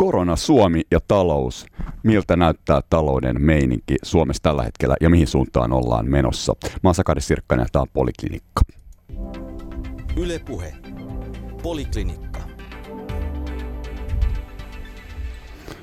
[0.00, 1.66] Korona, Suomi ja talous.
[2.02, 6.54] Miltä näyttää talouden meininki Suomessa tällä hetkellä ja mihin suuntaan ollaan menossa?
[6.62, 8.60] Mä oon Sakari Sirkkanen ja tää on Poliklinikka.
[10.16, 10.74] Yle Puhe.
[11.62, 12.40] Poliklinikka.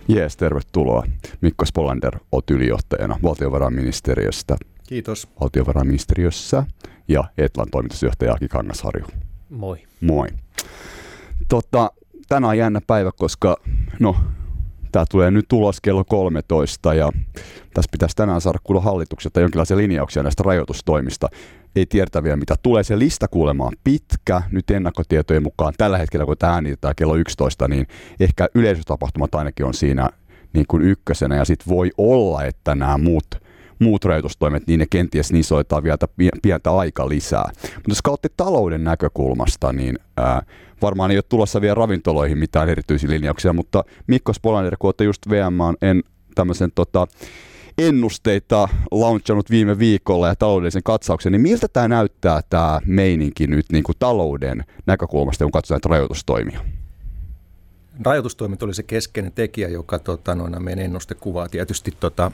[0.08, 1.04] Jees, tervetuloa.
[1.42, 4.58] Mikko Spolander, oot ylijohtajana valtiovarainministeriöstä.
[4.88, 5.28] Kiitos.
[5.42, 6.64] Valtiovarainministeriössä
[7.08, 9.06] ja Etlan toimitusjohtaja Aki Kangasharju.
[9.50, 9.78] Moi.
[10.02, 10.28] Moi.
[11.50, 11.92] Tota,
[12.28, 13.58] tänään on jännä päivä, koska
[14.00, 14.16] no,
[14.92, 17.12] tämä tulee nyt tulos kello 13 ja
[17.74, 21.30] tässä pitäisi tänään saada kuulla hallitukselta jonkinlaisia linjauksia näistä rajoitustoimista.
[21.76, 22.84] Ei tiedetä vielä mitä tulee.
[22.84, 24.42] Se lista kuulemaan pitkä.
[24.52, 27.88] Nyt ennakkotietojen mukaan tällä hetkellä, kun tämä äänitetään kello 11, niin
[28.20, 30.10] ehkä yleisötapahtumat ainakin on siinä
[30.54, 33.26] niin kuin ykkösenä ja sitten voi olla, että nämä muut
[33.80, 35.98] muut rajoitustoimet, niin ne kenties niin soittaa vielä
[36.42, 37.50] pientä aika lisää.
[37.64, 40.44] Mutta jos kautta talouden näkökulmasta, niin ää,
[40.82, 45.30] varmaan ei ole tulossa vielä ravintoloihin mitään erityisiä linjauksia, mutta Mikko Spolander, kun olette just
[45.30, 46.04] VM en
[46.36, 47.08] tämmöisen tota,
[47.78, 53.84] ennusteita launchannut viime viikolla ja taloudellisen katsauksen, niin miltä tämä näyttää tämä meininki nyt niin
[53.84, 56.60] kuin talouden näkökulmasta, kun katsotaan näitä rajoitustoimia?
[58.04, 62.32] Rajoitustoimet oli se keskeinen tekijä, joka tota, noina meidän ennuste kuvaa tietysti tota,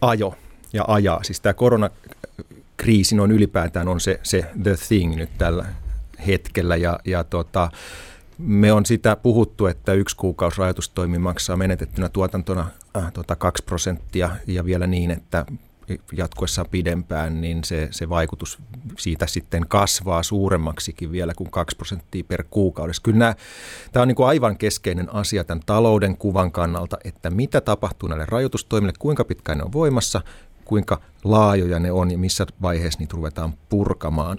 [0.00, 0.34] ajo
[0.72, 1.22] ja ajaa.
[1.22, 5.66] Siis tämä koronakriisi on ylipäätään on se, se the thing nyt tällä
[6.26, 7.70] hetkellä ja, ja tota,
[8.38, 14.30] me on sitä puhuttu, että yksi kuukausi rajoitustoimi maksaa menetettynä tuotantona äh, tota 2 prosenttia
[14.46, 15.46] ja vielä niin, että
[16.12, 18.58] jatkuessaan pidempään, niin se, se vaikutus
[18.98, 23.02] siitä sitten kasvaa suuremmaksikin vielä kuin 2 prosenttia per kuukaudessa.
[23.02, 23.34] Kyllä
[23.92, 28.26] tämä on niin kuin aivan keskeinen asia tämän talouden kuvan kannalta, että mitä tapahtuu näille
[28.28, 30.20] rajoitustoimille, kuinka pitkään ne on voimassa,
[30.64, 34.38] kuinka laajoja ne on ja missä vaiheessa niitä ruvetaan purkamaan.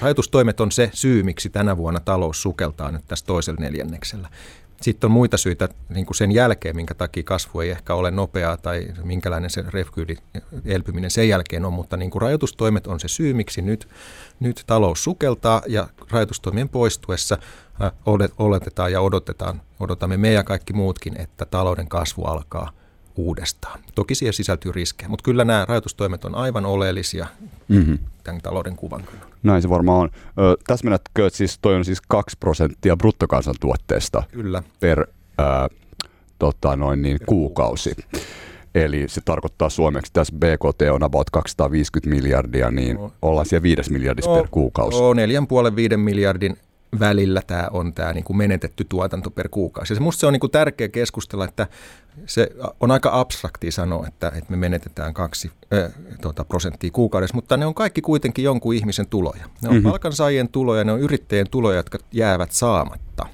[0.00, 4.28] Rajoitustoimet on se syy, miksi tänä vuonna talous sukeltaa nyt tässä toisella neljänneksellä.
[4.84, 8.56] Sitten on muita syitä niin kuin sen jälkeen, minkä takia kasvu ei ehkä ole nopeaa
[8.56, 10.16] tai minkälainen se refkyyli
[10.64, 13.88] elpyminen sen jälkeen on, mutta niin kuin rajoitustoimet on se syy, miksi nyt,
[14.40, 17.38] nyt talous sukeltaa ja rajoitustoimien poistuessa
[17.82, 17.92] äh,
[18.38, 22.70] oletetaan ja odotetaan, odotamme me ja kaikki muutkin, että talouden kasvu alkaa–
[23.16, 23.80] uudestaan.
[23.94, 27.26] Toki siihen sisältyy riskejä, mutta kyllä nämä rajoitustoimet on aivan oleellisia
[27.68, 27.98] mm-hmm.
[28.24, 29.34] tämän talouden kuvan kannalta.
[29.42, 30.10] Näin se varmaan on.
[30.38, 34.62] Ö, tässä mennätkö, että siis toi on siis 2 prosenttia bruttokansantuotteesta kyllä.
[34.80, 35.04] per ö,
[36.38, 37.96] tota noin niin, kuukausi.
[38.74, 43.12] Eli se tarkoittaa suomeksi, että tässä BKT on about 250 miljardia, niin no.
[43.22, 44.98] ollaan siellä 5 miljardissa no, per kuukausi.
[45.00, 45.12] No,
[45.92, 46.56] 4,5-5 miljardin
[47.00, 49.92] välillä tämä on tämä niin kuin menetetty tuotanto per kuukausi.
[49.92, 51.66] Ja se, musta se on niin kuin tärkeä keskustella, että
[52.26, 52.48] se
[52.80, 57.66] on aika abstrakti sanoa, että, että me menetetään kaksi äh, tuota, prosenttia kuukaudessa, mutta ne
[57.66, 59.44] on kaikki kuitenkin jonkun ihmisen tuloja.
[59.62, 59.90] Ne on mm-hmm.
[59.90, 63.26] palkansaajien tuloja, ne on yrittäjien tuloja, jotka jäävät saamatta.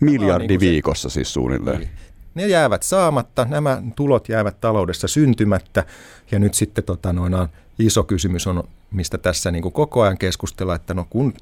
[0.00, 1.78] Miljardi niin viikossa se, siis suunnilleen.
[1.78, 1.90] Niin.
[2.34, 5.84] Ne jäävät saamatta, nämä tulot jäävät taloudessa syntymättä
[6.30, 7.48] ja nyt sitten tota, noina,
[7.78, 11.34] iso kysymys on, mistä tässä niin kuin koko ajan keskustellaan, että no kun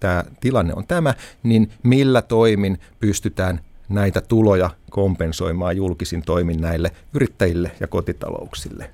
[0.00, 7.70] tämä tilanne on tämä, niin millä toimin pystytään näitä tuloja kompensoimaan julkisin toimin näille yrittäjille
[7.80, 8.90] ja kotitalouksille.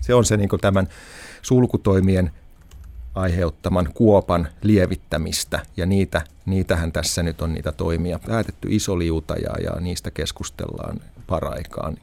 [0.00, 0.88] Se on se niin tämän
[1.42, 2.30] sulkutoimien
[3.14, 9.50] aiheuttaman kuopan lievittämistä ja niitä, niitähän tässä nyt on niitä toimia päätetty iso liuta ja,
[9.64, 11.96] ja niistä keskustellaan paraikaan,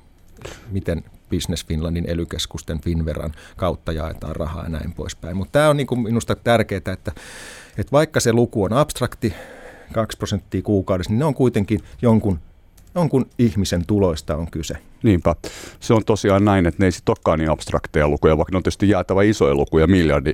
[0.72, 5.38] miten Business Finlandin elykeskusten Finveran kautta jaetaan rahaa ja näin poispäin.
[5.38, 7.12] Mutta tämä on niin minusta tärkeää, että,
[7.78, 9.34] että vaikka se luku on abstrakti,
[9.94, 12.40] 2 prosenttia kuukaudessa, niin ne on kuitenkin jonkun,
[12.96, 14.78] jonkun ihmisen tuloista on kyse.
[15.06, 15.36] Niinpä.
[15.80, 18.64] Se on tosiaan näin, että ne ei sitten olekaan niin abstrakteja lukuja, vaikka ne on
[18.64, 20.34] tietysti jäätävä isoja lukuja, miljardi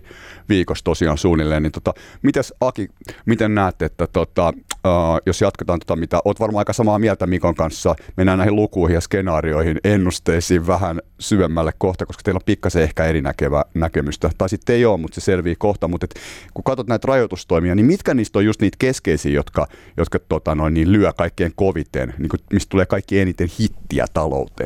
[0.49, 1.63] viikossa tosiaan suunnilleen.
[1.63, 2.87] Niin tota, mites Aki,
[3.25, 7.55] miten näette, että tota, uh, jos jatketaan tota, mitä olet varmaan aika samaa mieltä Mikon
[7.55, 13.05] kanssa, mennään näihin lukuihin ja skenaarioihin, ennusteisiin vähän syvemmälle kohta, koska teillä on pikkasen ehkä
[13.05, 14.29] erinäkevä näkemystä.
[14.37, 15.87] Tai sitten ei ole, mutta se selvii kohta.
[15.87, 16.15] Mutta et,
[16.53, 19.67] kun katsot näitä rajoitustoimia, niin mitkä niistä on just niitä keskeisiä, jotka,
[19.97, 24.60] jotka tota, noin, niin lyö kaikkein koviten, niin kuin, mistä tulee kaikki eniten hittiä talouteen?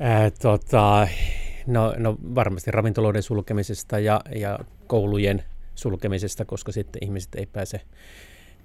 [0.00, 1.08] Ää, tota,
[1.66, 5.42] no, no varmasti ravintoloiden sulkemisesta ja, ja koulujen
[5.74, 7.80] sulkemisesta, koska sitten ihmiset ei pääse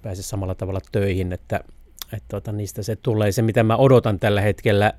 [0.02, 1.60] pääse samalla tavalla töihin, että,
[2.04, 3.32] että tota, niistä se tulee.
[3.32, 4.92] Se, mitä mä odotan tällä hetkellä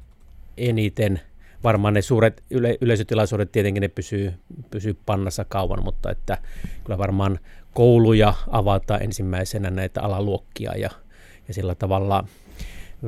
[0.57, 1.21] eniten,
[1.63, 4.33] varmaan ne suuret yle, yleisötilaisuudet tietenkin ne pysyy,
[4.71, 6.37] pysyy pannassa kauan, mutta että
[6.83, 7.39] kyllä varmaan
[7.73, 10.89] kouluja avata ensimmäisenä näitä alaluokkia ja,
[11.47, 12.27] ja sillä tavalla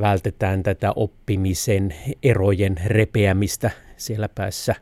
[0.02, 4.76] vältetään tätä oppimisen erojen repeämistä siellä päässä.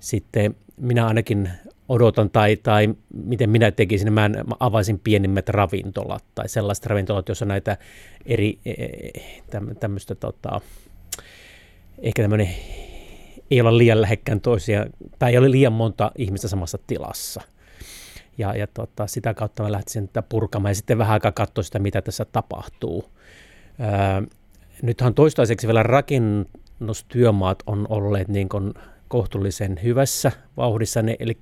[0.00, 1.50] Sitten minä ainakin
[1.88, 2.94] odotan tai, tai
[3.24, 7.76] miten minä tekisin, mä, mä avaisin pienimmät ravintolat tai sellaiset ravintolat, joissa näitä
[8.26, 9.10] eri e, e,
[9.80, 10.60] tämmöistä tota,
[11.98, 12.48] ehkä tämmöinen
[13.50, 14.86] ei olla liian lähekkään toisia,
[15.18, 17.40] tai ei ole liian monta ihmistä samassa tilassa.
[18.38, 22.02] Ja, ja tota, sitä kautta mä lähtisin purkamaan ja sitten vähän aikaa katsoa sitä, mitä
[22.02, 23.15] tässä tapahtuu.
[24.82, 28.74] Nythän toistaiseksi vielä rakennustyömaat on olleet niin kuin
[29.08, 31.36] kohtuullisen hyvässä vauhdissa, ne, eli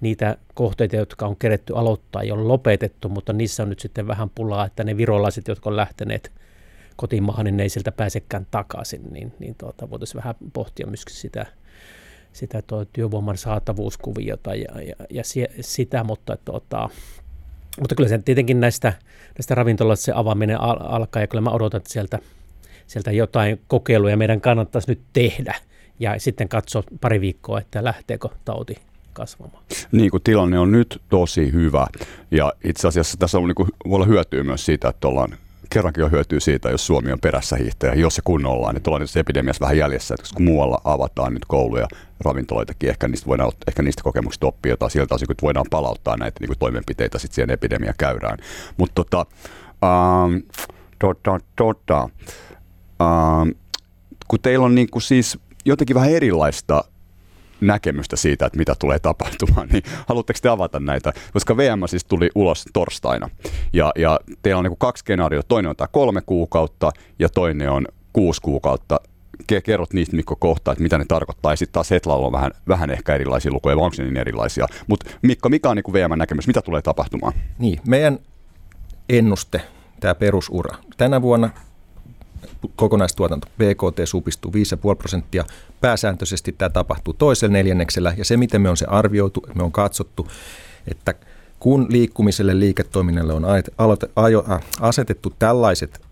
[0.00, 4.30] niitä kohteita, jotka on keretty aloittaa, ei ole lopetettu, mutta niissä on nyt sitten vähän
[4.30, 6.32] pulaa, että ne virolaiset, jotka on lähteneet
[6.96, 11.46] kotimaahan, niin ne ei sieltä pääsekään takaisin, niin, niin tuota, voitaisiin vähän pohtia myöskin sitä,
[12.32, 15.22] sitä tuo työvoiman saatavuuskuviota ja, ja, ja
[15.60, 16.88] sitä, mutta, tuota,
[17.80, 18.92] mutta kyllä se tietenkin näistä,
[19.38, 22.18] näistä ravintoloista se avaaminen al- alkaa ja kyllä mä odotan, että sieltä,
[22.86, 25.54] sieltä jotain kokeiluja meidän kannattaisi nyt tehdä
[26.00, 28.78] ja sitten katsoa pari viikkoa, että lähteekö tauti
[29.12, 29.62] kasvamaan.
[29.92, 31.86] Niin kuin tilanne on nyt tosi hyvä
[32.30, 35.36] ja itse asiassa tässä on, niin kuin, voi olla hyötyä myös siitä, että ollaan
[35.76, 39.16] kerrankin on hyötyä siitä, jos Suomi on perässä hiihtäjä, jos se kunnolla niin ollaan nyt
[39.16, 41.86] epidemiassa vähän jäljessä, että kun muualla avataan nyt kouluja,
[42.24, 46.40] ravintoloitakin, ehkä niistä voidaan ehkä niistä kokemuksista oppia jotain siltä osin, kun voidaan palauttaa näitä
[46.40, 48.38] niin kuin toimenpiteitä sitten siihen epidemia käyrään.
[48.76, 49.26] Mutta tota,
[49.84, 50.36] ähm,
[50.98, 52.08] tota, tota,
[53.00, 53.48] ähm,
[54.28, 56.84] kun teillä on niin kuin siis jotenkin vähän erilaista
[57.60, 61.12] näkemystä siitä, että mitä tulee tapahtumaan, niin haluatteko te avata näitä?
[61.32, 63.30] Koska VM siis tuli ulos torstaina
[63.72, 65.48] ja, ja teillä on niin kaksi skenaariota.
[65.48, 69.00] Toinen on tämä kolme kuukautta ja toinen on kuusi kuukautta.
[69.64, 71.52] Kerrot niistä Mikko kohta, että mitä ne tarkoittaa.
[71.52, 74.66] Ja sitten taas Hetlalla on vähän, vähän ehkä erilaisia lukuja, vai onko ne niin erilaisia.
[74.86, 76.46] Mutta Mikko, mikä on niin VM-näkemys?
[76.46, 77.32] Mitä tulee tapahtumaan?
[77.58, 78.18] Niin, meidän
[79.08, 79.60] ennuste,
[80.00, 80.78] tämä perusura.
[80.96, 81.50] Tänä vuonna
[82.76, 85.44] kokonaistuotanto BKT supistuu 5,5 prosenttia.
[85.80, 90.28] Pääsääntöisesti tämä tapahtuu toisella neljänneksellä ja se, miten me on se arvioitu, me on katsottu,
[90.90, 91.14] että
[91.60, 93.44] kun liikkumiselle liiketoiminnalle on
[94.80, 96.05] asetettu tällaiset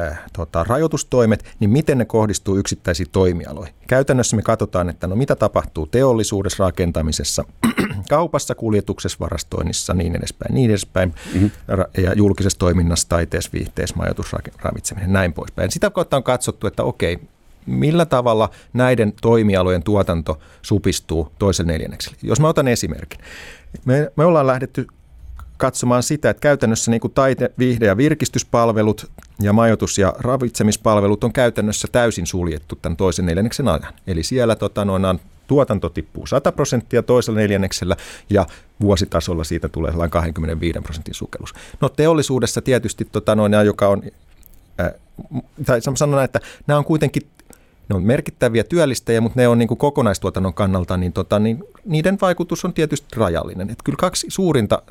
[0.00, 3.74] äh, tota, rajoitustoimet, niin miten ne kohdistuu yksittäisiin toimialoihin.
[3.88, 7.44] Käytännössä me katsotaan, että no mitä tapahtuu teollisuudessa, rakentamisessa,
[8.08, 11.50] kaupassa, kuljetuksessa, varastoinnissa, niin edespäin, niin edespäin, mm-hmm.
[12.02, 15.70] ja julkisessa toiminnassa, taiteessa, viihteessä, majoitus, ravitseminen, näin poispäin.
[15.70, 17.18] Sitä kautta on katsottu, että okei,
[17.66, 22.18] millä tavalla näiden toimialojen tuotanto supistuu toisen neljänneksellä.
[22.22, 23.20] Jos mä otan esimerkin.
[23.84, 24.86] Me, me ollaan lähdetty
[25.58, 29.10] katsomaan sitä, että käytännössä niin kuin taite, viihde- ja virkistyspalvelut
[29.40, 33.94] ja majoitus- ja ravitsemispalvelut on käytännössä täysin suljettu tämän toisen neljänneksen ajan.
[34.06, 37.96] Eli siellä tota, noin, tuotanto tippuu 100 prosenttia toisella neljänneksellä
[38.30, 38.46] ja
[38.80, 41.54] vuositasolla siitä tulee sellainen 25 prosentin sukellus.
[41.80, 44.02] No teollisuudessa tietysti, tota, noin, joka on,
[44.80, 44.92] äh,
[45.66, 47.22] tai sanon, että nämä on kuitenkin
[47.88, 52.18] ne on merkittäviä työllistäjiä, mutta ne on niin kuin kokonaistuotannon kannalta, niin, tota, niin niiden
[52.20, 53.70] vaikutus on tietysti rajallinen.
[53.70, 54.82] Et kyllä kaksi suurinta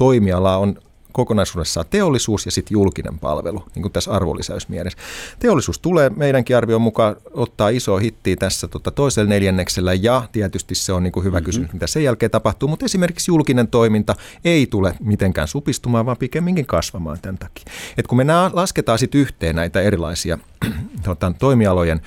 [0.00, 0.76] toimialaa on
[1.12, 4.98] kokonaisuudessaan teollisuus ja sitten julkinen palvelu, niin kuin tässä arvonlisäysmielessä.
[5.38, 10.92] Teollisuus tulee meidänkin arvion mukaan ottaa iso hittiä tässä tota, toisella neljänneksellä ja tietysti se
[10.92, 11.44] on niin kuin hyvä mm-hmm.
[11.44, 14.14] kysymys, mitä sen jälkeen tapahtuu, mutta esimerkiksi julkinen toiminta
[14.44, 17.64] ei tule mitenkään supistumaan, vaan pikemminkin kasvamaan tämän takia.
[17.98, 20.38] Et kun me lasketaan sitten yhteen näitä erilaisia
[21.04, 22.00] tota, toimialojen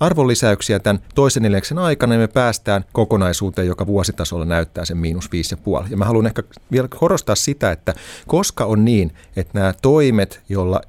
[0.00, 5.54] arvonlisäyksiä tämän toisen neljäksen aikana, niin me päästään kokonaisuuteen, joka vuositasolla näyttää sen miinus viisi
[5.54, 5.86] ja puoli.
[5.90, 6.42] Ja mä haluan ehkä
[6.72, 7.94] vielä korostaa sitä, että
[8.26, 10.80] koska on niin, että nämä toimet, joilla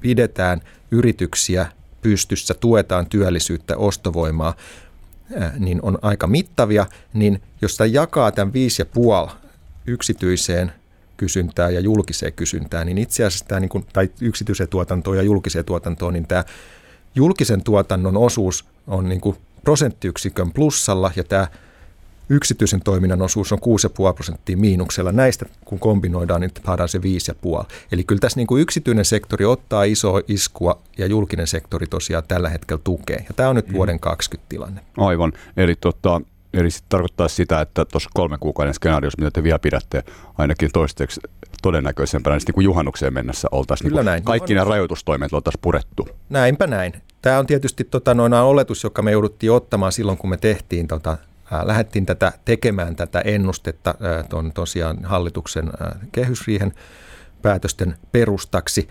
[0.00, 1.66] pidetään yrityksiä
[2.00, 4.54] pystyssä, tuetaan työllisyyttä, ostovoimaa,
[5.58, 9.30] niin on aika mittavia, niin jos sitä jakaa tämän viisi ja puoli
[9.86, 10.72] yksityiseen
[11.16, 16.12] kysyntään ja julkiseen kysyntään, niin itse asiassa tämä, niin tai yksityiseen tuotantoon ja julkiseen tuotantoon,
[16.12, 16.44] niin tämä
[17.14, 21.48] julkisen tuotannon osuus on niin kuin prosenttiyksikön plussalla ja tämä
[22.28, 25.12] yksityisen toiminnan osuus on 6,5 prosenttia miinuksella.
[25.12, 27.66] Näistä kun kombinoidaan, niin saadaan se 5,5.
[27.92, 32.48] Eli kyllä tässä niin kuin yksityinen sektori ottaa iso iskua ja julkinen sektori tosiaan tällä
[32.48, 33.24] hetkellä tukee.
[33.28, 33.74] Ja tämä on nyt mm.
[33.74, 34.80] vuoden 20 tilanne.
[34.96, 35.32] Aivan.
[35.56, 36.20] Eli tota,
[36.52, 40.04] Eli se tarkoittaa sitä, että tuossa kolmen kuukauden skenaariossa, mitä te vielä pidätte
[40.38, 41.20] ainakin toistaiseksi
[41.62, 44.22] todennäköisempänä, niin kuin juhannukseen mennessä oltaisiin niin näin.
[44.22, 46.08] kaikki nämä rajoitustoimet oltaisiin purettu.
[46.28, 46.92] Näinpä näin.
[47.22, 51.10] Tämä on tietysti tota, noin oletus, joka me jouduttiin ottamaan silloin, kun me tehtiin tota,
[51.52, 56.72] äh, lähdettiin tätä tekemään tätä ennustetta äh, ton, tosiaan hallituksen äh, kehysriihen
[57.42, 58.88] päätösten perustaksi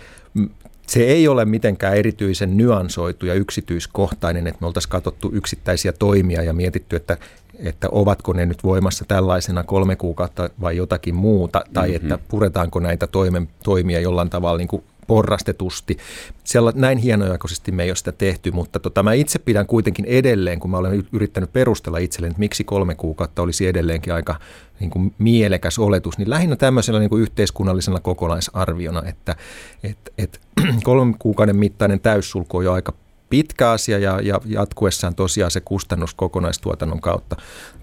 [0.92, 6.54] se ei ole mitenkään erityisen nyansoitu ja yksityiskohtainen, että me oltaisiin katsottu yksittäisiä toimia ja
[6.54, 7.18] mietitty, että,
[7.64, 12.12] että ovatko ne nyt voimassa tällaisena kolme kuukautta vai jotakin muuta, tai mm-hmm.
[12.12, 15.98] että puretaanko näitä toimen, toimia jollain tavalla niin kuin porrastetusti.
[16.44, 20.60] Siellä, näin hienojakoisesti me ei ole sitä tehty, mutta tota, mä itse pidän kuitenkin edelleen,
[20.60, 24.36] kun mä olen yrittänyt perustella itselleni, että miksi kolme kuukautta olisi edelleenkin aika
[24.80, 29.36] niin kuin mielekäs oletus, niin lähinnä tämmöisellä niin kuin yhteiskunnallisena kokonaisarviona, että
[29.84, 30.42] et, et,
[30.84, 32.94] kolmen kuukauden mittainen täyssulku on jo aika
[33.32, 37.36] pitkä asia ja, ja jatkuessaan tosiaan se kustannus kokonaistuotannon kautta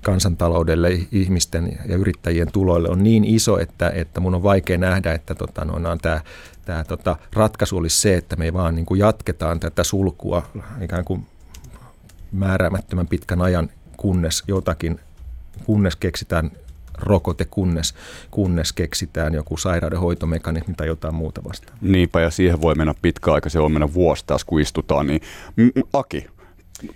[0.03, 5.35] kansantaloudelle, ihmisten ja yrittäjien tuloille on niin iso, että, että mun on vaikea nähdä, että
[5.35, 6.21] tota, no, on tämä,
[6.65, 10.43] tämä tota, ratkaisu olisi se, että me vaan niin kuin jatketaan tätä sulkua
[10.81, 11.27] ikään kuin
[12.33, 15.01] määräämättömän pitkän ajan, kunnes jotakin,
[15.65, 16.51] kunnes keksitään
[17.01, 17.95] rokote, kunnes,
[18.31, 21.79] kunnes keksitään joku sairaudenhoitomekanismi tai jotain muuta vastaan.
[21.81, 25.07] Niinpä, ja siihen voi mennä pitkä aika, se voi mennä vuosi taas, kun istutaan.
[25.07, 25.21] Niin,
[25.93, 26.27] Aki,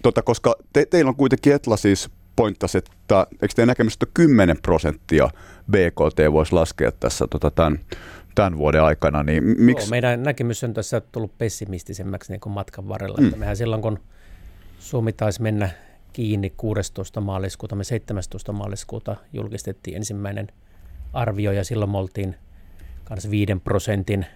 [0.03, 5.31] tota, koska te, teillä on kuitenkin Etla siis pointtasi, että eikö teidän näkemystä 10 prosenttia
[5.71, 7.79] BKT voisi laskea tässä tota, tämän,
[8.35, 9.87] tämän vuoden aikana, niin miksi?
[9.87, 13.19] Joo, meidän näkemys on tässä tullut pessimistisemmäksi niin kuin matkan varrella.
[13.21, 13.27] Mm.
[13.27, 13.99] Että mehän silloin, kun
[14.79, 15.71] Suomi taisi mennä
[16.13, 17.21] kiinni 16.
[17.21, 17.77] maaliskuuta.
[17.77, 18.53] Me 17.
[18.53, 20.49] maaliskuuta julkistettiin ensimmäinen
[21.13, 22.37] arvio ja silloin me oltiin
[23.05, 24.27] kanssa 5 prosentin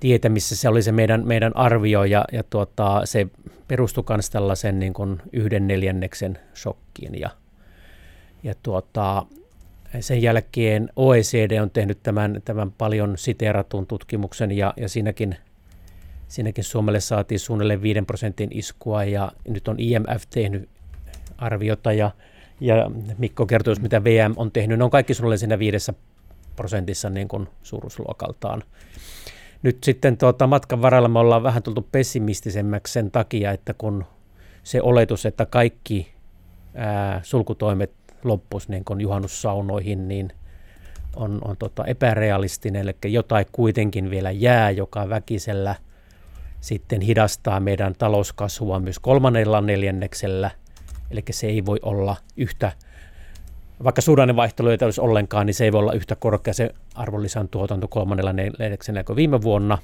[0.00, 0.56] tietämissä.
[0.56, 3.26] Se oli se meidän, meidän arvio ja, ja tuota, se
[3.68, 7.20] perustui myös tällaisen niin kuin yhden neljänneksen shokkiin.
[7.20, 7.30] Ja,
[8.42, 9.26] ja tuota,
[10.00, 15.36] sen jälkeen OECD on tehnyt tämän, tämän paljon siteeratun tutkimuksen ja, ja siinäkin–
[16.32, 20.68] Siinäkin Suomelle saatiin suunnilleen 5 prosentin iskua ja nyt on IMF tehnyt
[21.38, 22.10] arviota ja,
[22.60, 24.78] ja Mikko kertoi, mitä VM on tehnyt.
[24.78, 25.92] Ne on kaikki suunnilleen siinä 5
[26.56, 28.62] prosentissa niin kuin suuruusluokaltaan.
[29.62, 34.04] Nyt sitten tuota, matkan varrella me ollaan vähän tultu pessimistisemmäksi sen takia, että kun
[34.62, 36.12] se oletus, että kaikki
[36.74, 37.92] ää, sulkutoimet
[38.24, 40.32] loppus niin kuin juhannussaunoihin, niin
[41.16, 45.74] on, on tota epärealistinen, eli jotain kuitenkin vielä jää, joka väkisellä–
[46.62, 50.50] sitten hidastaa meidän talouskasvua myös kolmannella neljänneksellä,
[51.10, 52.72] eli se ei voi olla yhtä,
[53.84, 57.88] vaikka suhdannevaihtelu ei olisi ollenkaan, niin se ei voi olla yhtä korkea se arvonlisän tuotanto
[57.88, 59.78] kolmannella neljänneksellä kuin viime vuonna.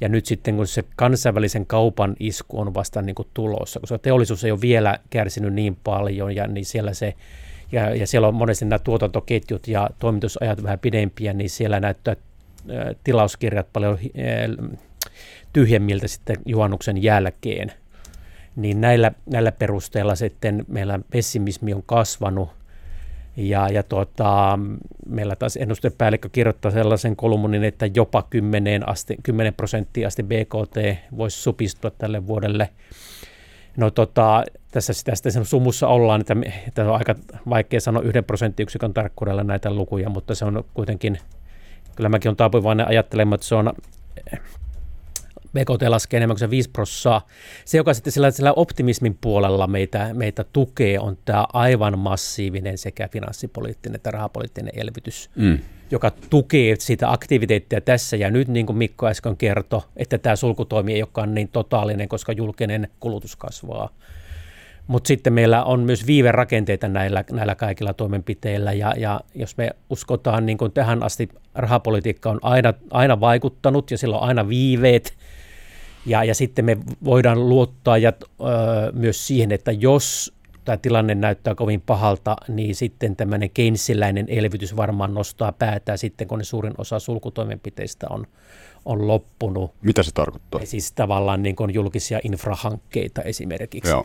[0.00, 4.44] Ja nyt sitten, kun se kansainvälisen kaupan isku on vasta niin kuin tulossa, koska teollisuus
[4.44, 7.14] ei ole vielä kärsinyt niin paljon, ja niin siellä se
[7.72, 12.16] ja, ja siellä on monesti nämä tuotantoketjut ja toimitusajat vähän pidempiä, niin siellä näyttää
[13.04, 13.98] tilauskirjat paljon
[15.52, 17.72] tyhjemmiltä sitten juhannuksen jälkeen.
[18.56, 22.50] Niin näillä, näillä perusteella sitten meillä pessimismi on kasvanut
[23.36, 24.58] ja, ja tuota,
[25.06, 31.42] meillä taas ennustepäällikkö kirjoittaa sellaisen kolumnin, että jopa 10, asti, 10 prosenttia asti BKT voisi
[31.42, 32.68] supistua tälle vuodelle.
[33.76, 36.36] No tota, tässä sitä sitten sumussa ollaan, että,
[36.68, 37.14] että on aika
[37.48, 41.18] vaikea sanoa yhden prosenttiyksikön tarkkuudella näitä lukuja, mutta se on kuitenkin,
[41.96, 43.72] kyllä mäkin on taipuvainen ajattelemaan, että se on
[45.52, 47.26] BKT laskee enemmän kuin se 5 prossaa.
[47.64, 53.08] Se, joka sitten sillä, sillä optimismin puolella meitä, meitä tukee, on tämä aivan massiivinen sekä
[53.08, 55.58] finanssipoliittinen että rahapoliittinen elvytys, mm.
[55.90, 60.94] joka tukee sitä aktiviteettia tässä ja nyt, niin kuin Mikko äsken kertoi, että tämä sulkutoimi
[60.94, 63.88] ei olekaan niin totaalinen, koska julkinen kulutus kasvaa.
[64.86, 70.46] Mutta sitten meillä on myös viiverakenteita näillä, näillä kaikilla toimenpiteillä ja, ja jos me uskotaan,
[70.46, 75.14] niin kuin tähän asti rahapolitiikka on aina, aina vaikuttanut ja sillä on aina viiveet,
[76.06, 78.42] ja, ja sitten me voidaan luottaa ja, ö,
[78.92, 80.32] myös siihen, että jos
[80.64, 86.38] tämä tilanne näyttää kovin pahalta, niin sitten tämmöinen keinsiläinen elvytys varmaan nostaa päätään sitten, kun
[86.38, 88.26] ne suurin osa sulkutoimenpiteistä on,
[88.84, 89.74] on loppunut.
[89.82, 90.60] Mitä se tarkoittaa?
[90.60, 93.90] Ja siis tavallaan niin kuin julkisia infrahankkeita esimerkiksi.
[93.90, 94.04] Joo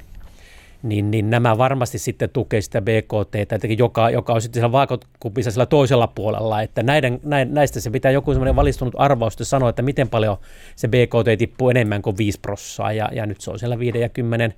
[0.83, 3.35] niin, niin nämä varmasti sitten tukee sitä BKT,
[3.77, 7.19] joka, joka on sitten siellä vaakakupissa sillä toisella puolella, että näiden,
[7.49, 10.37] näistä se pitää joku semmoinen valistunut arvaus sanoa, että miten paljon
[10.75, 14.09] se BKT tippuu enemmän kuin 5 prossaa, ja, ja nyt se on siellä 5 ja
[14.09, 14.53] 10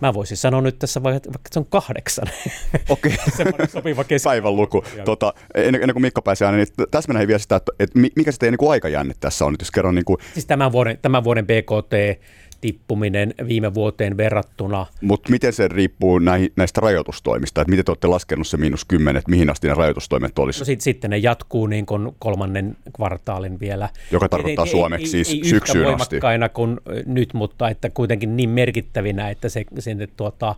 [0.00, 2.26] Mä voisin sanoa nyt tässä vaikka, vaikka se on kahdeksan.
[2.88, 3.12] Okei.
[3.48, 3.66] Okay.
[3.66, 4.28] sopiva keski.
[4.28, 4.84] Päivän luku.
[5.04, 8.32] Tota, ennen, ennen kuin Mikko pääsee ääneen, niin tässä mennään vielä sitä, että, että mikä
[8.32, 10.18] se teidän niin aikajänne tässä on nyt, jos kerran niin kuin...
[10.32, 12.20] Siis tämän vuoden, tämän vuoden BKT
[12.60, 14.86] tippuminen viime vuoteen verrattuna.
[15.00, 16.18] Mutta miten se riippuu
[16.56, 17.60] näistä rajoitustoimista?
[17.60, 20.60] Että miten te olette laskenut se miinus kymmenen, että mihin asti ne rajoitustoimet olisivat?
[20.60, 23.88] No sit, sitten ne jatkuu niin kuin kolmannen kvartaalin vielä.
[24.10, 26.14] Joka tarkoittaa ei, suomeksi ei, siis ei, syksyyn asti.
[26.14, 30.54] voimakkaina kuin nyt, mutta että kuitenkin niin merkittävinä, että se sinne tuota,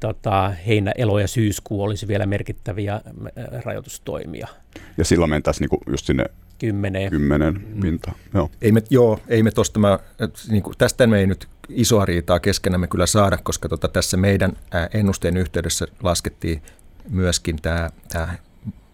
[0.00, 3.00] tota, heinä, elo ja syyskuu olisi vielä merkittäviä
[3.64, 4.48] rajoitustoimia.
[4.98, 6.24] Ja silloin mentäisiin niinku just sinne
[6.62, 7.10] Kymmenen.
[7.10, 8.50] Kymmenen pinta, joo.
[8.60, 9.98] Ei me, joo, ei me tosta, mä,
[10.48, 14.52] niin kuin, tästä me ei nyt isoa riitaa keskenämme kyllä saada, koska tota, tässä meidän
[14.94, 16.62] ennusteen yhteydessä laskettiin
[17.10, 18.28] myöskin tämä, tämä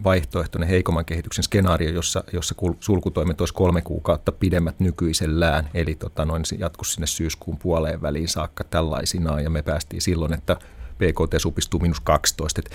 [0.04, 6.42] vaihtoehtoinen heikomman kehityksen skenaario, jossa, jossa sulkutoimet olisi kolme kuukautta pidemmät nykyisellään, eli tota, noin
[6.58, 10.56] jatkuisi sinne syyskuun puoleen väliin saakka tällaisinaan, ja me päästiin silloin, että
[10.98, 12.60] PKT supistuu minus 12.
[12.60, 12.70] Et,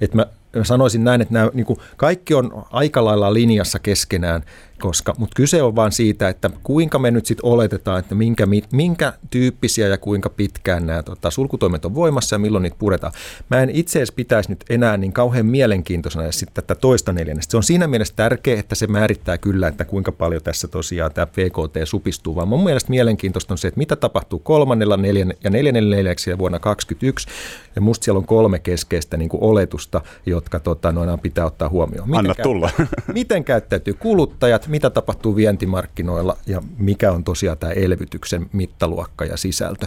[0.00, 0.26] et mä
[0.64, 4.42] sanoisin näin, että nämä, niin kuin kaikki on aika lailla linjassa keskenään,
[4.80, 9.12] koska, mutta kyse on vain siitä, että kuinka me nyt sitten oletetaan, että minkä, minkä
[9.30, 13.12] tyyppisiä ja kuinka pitkään nämä tota, sulkutoimet on voimassa ja milloin niitä puretaan.
[13.50, 17.50] Mä en itse asiassa pitäisi nyt enää niin kauhean mielenkiintoisena sitten tätä toista neljännestä.
[17.50, 21.26] Se on siinä mielessä tärkeä, että se määrittää kyllä, että kuinka paljon tässä tosiaan tämä
[21.26, 25.96] PKT supistuu, vaan mun mielestä mielenkiintoista on se, että mitä tapahtuu kolmannella neljän, ja neljännellä
[25.96, 27.28] neljäksi vuonna 2021,
[27.76, 32.08] ja musta siellä on kolme keskeistä niin kuin oletusta, jotka tota, noina pitää ottaa huomioon.
[32.08, 32.70] Miten Anna tulla.
[33.14, 39.86] miten käyttäytyy kuluttajat, mitä tapahtuu vientimarkkinoilla ja mikä on tosiaan tämä elvytyksen mittaluokka ja sisältö.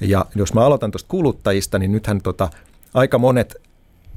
[0.00, 2.48] Ja jos mä aloitan tuosta kuluttajista, niin nythän tota,
[2.94, 3.63] aika monet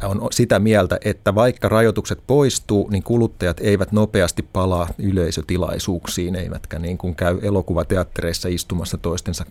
[0.04, 6.98] on sitä mieltä, että vaikka rajoitukset poistuu, niin kuluttajat eivät nopeasti palaa yleisötilaisuuksiin, eivätkä niin
[6.98, 9.46] kuin käy elokuvateattereissa istumassa toistensa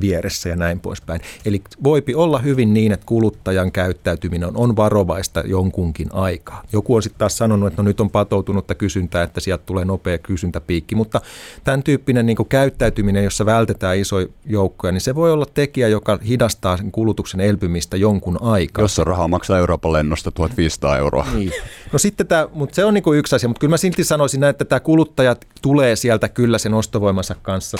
[0.00, 1.20] vieressä ja näin poispäin.
[1.44, 6.62] Eli voipi olla hyvin niin, että kuluttajan käyttäytyminen on varovaista jonkunkin aikaa.
[6.72, 10.18] Joku on sitten taas sanonut, että no nyt on patoutunutta kysyntää, että sieltä tulee nopea
[10.18, 11.20] kysyntäpiikki, mutta
[11.64, 16.18] tämän tyyppinen niin kuin käyttäytyminen, jossa vältetään isoja joukkoja, niin se voi olla tekijä, joka
[16.28, 18.82] hidastaa kulutuksen elpymistä jonkun aikaa.
[18.82, 21.26] Jos on rahaa maksaa Euroopan lennosta 1500 euroa.
[21.34, 21.52] Niin.
[21.92, 24.40] No sitten tämä, mutta se on niin kuin yksi asia, mutta kyllä mä silti sanoisin
[24.40, 27.78] näin, että tämä kuluttajat tulee sieltä kyllä sen ostovoimansa kanssa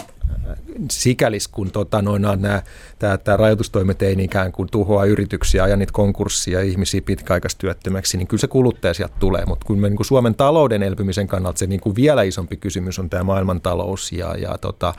[0.91, 2.63] sikälis, kun tota, noin, nämä,
[2.99, 8.29] tämä, tämä rajoitustoimet ei ikään kuin tuhoa yrityksiä ja niitä konkurssia ja ihmisiä pitkäaikaistyöttömäksi, niin
[8.29, 9.45] kyllä se kuluttaja sieltä tulee.
[9.47, 12.99] Mutta kun me niin kuin Suomen talouden elpymisen kannalta se niin kuin vielä isompi kysymys
[12.99, 14.95] on tämä maailmantalous ja, ja tota,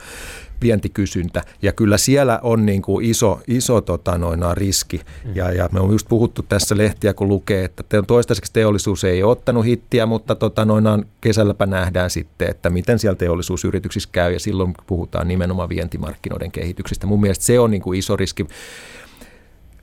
[0.62, 1.42] vientikysyntä.
[1.62, 5.00] Ja kyllä siellä on niin kuin iso, iso tota noin, riski.
[5.24, 5.36] Mm.
[5.36, 9.32] Ja, ja me on just puhuttu tässä lehtiä, kun lukee, että toistaiseksi teollisuus ei ole
[9.32, 10.84] ottanut hittiä, mutta tota noin,
[11.20, 14.32] kesälläpä nähdään sitten, että miten siellä teollisuusyrityksissä käy.
[14.32, 17.06] Ja silloin puhutaan nimenomaan vientimarkkinoiden kehityksestä.
[17.06, 18.46] Mun mielestä se on niin kuin iso riski.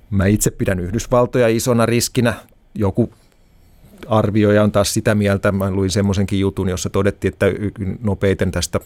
[0.10, 2.34] Mä itse pidän Yhdysvaltoja isona riskinä.
[2.76, 3.14] Joku
[4.08, 7.46] arvioija on taas sitä mieltä, mä luin semmoisenkin jutun, jossa todettiin, että
[8.02, 8.80] nopeiten tästä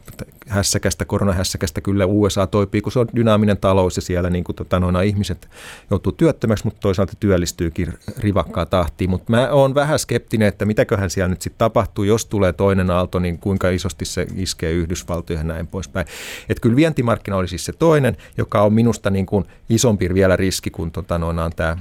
[0.47, 4.79] hässäkästä, koronahässäkästä kyllä USA toipii, kun se on dynaaminen talous ja siellä niin kuin, tota,
[4.79, 5.49] noina ihmiset
[5.89, 9.09] joutuu työttömäksi, mutta toisaalta työllistyykin rivakkaa tahtiin.
[9.09, 13.19] Mutta mä oon vähän skeptinen, että mitäköhän siellä nyt sitten tapahtuu, jos tulee toinen aalto,
[13.19, 16.07] niin kuinka isosti se iskee Yhdysvaltoihin ja näin poispäin.
[16.49, 20.69] Että kyllä vientimarkkina oli siis se toinen, joka on minusta niin kuin isompi vielä riski
[20.69, 21.77] kuin tota, noina, tämä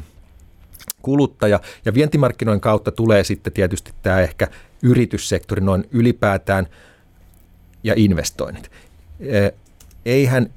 [1.02, 1.60] kuluttaja.
[1.84, 4.48] Ja vientimarkkinoiden kautta tulee sitten tietysti tämä ehkä
[4.82, 6.66] yrityssektori noin ylipäätään
[7.84, 8.70] ja investoinnit.
[10.04, 10.50] Eihän,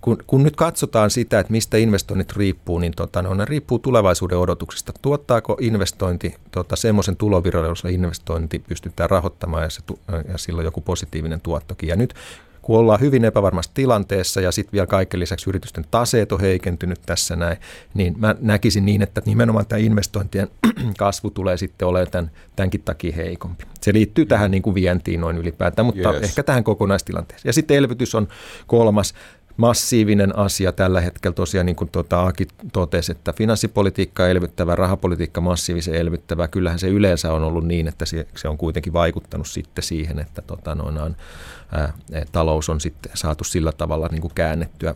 [0.00, 4.38] kun, kun nyt katsotaan sitä, että mistä investoinnit riippuu, niin tota, no, ne riippuu tulevaisuuden
[4.38, 4.92] odotuksista.
[5.02, 9.82] Tuottaako investointi tota, semmoisen tulovirran, jossa investointi pystytään rahoittamaan ja, se,
[10.28, 11.88] ja sillä on joku positiivinen tuottokin.
[11.88, 12.14] Ja nyt
[12.66, 17.36] kun ollaan hyvin epävarmassa tilanteessa ja sitten vielä kaiken lisäksi yritysten taseet on heikentynyt tässä
[17.36, 17.56] näin,
[17.94, 20.48] niin mä näkisin niin, että nimenomaan tämä investointien
[20.98, 23.64] kasvu tulee sitten olemaan tämän, tämänkin takia heikompi.
[23.80, 26.22] Se liittyy tähän niin kuin vientiin noin ylipäätään, mutta yes.
[26.22, 27.48] ehkä tähän kokonaistilanteeseen.
[27.48, 28.28] Ja sitten elvytys on
[28.66, 29.14] kolmas
[29.56, 35.94] massiivinen asia tällä hetkellä tosiaan, niin kuin tuota Aki totesi, että finanssipolitiikka elvyttävä, rahapolitiikka massiivisen
[35.94, 36.48] elvyttävä.
[36.48, 40.74] Kyllähän se yleensä on ollut niin, että se, on kuitenkin vaikuttanut sitten siihen, että tota,
[40.74, 41.16] noin,
[41.72, 41.92] ää,
[42.32, 44.94] talous on sitten saatu sillä tavalla niin kuin käännettyä.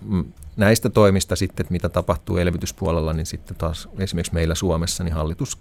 [0.56, 5.58] Näistä toimista sitten, mitä tapahtuu elvytyspuolella, niin sitten taas esimerkiksi meillä Suomessa, niin hallitus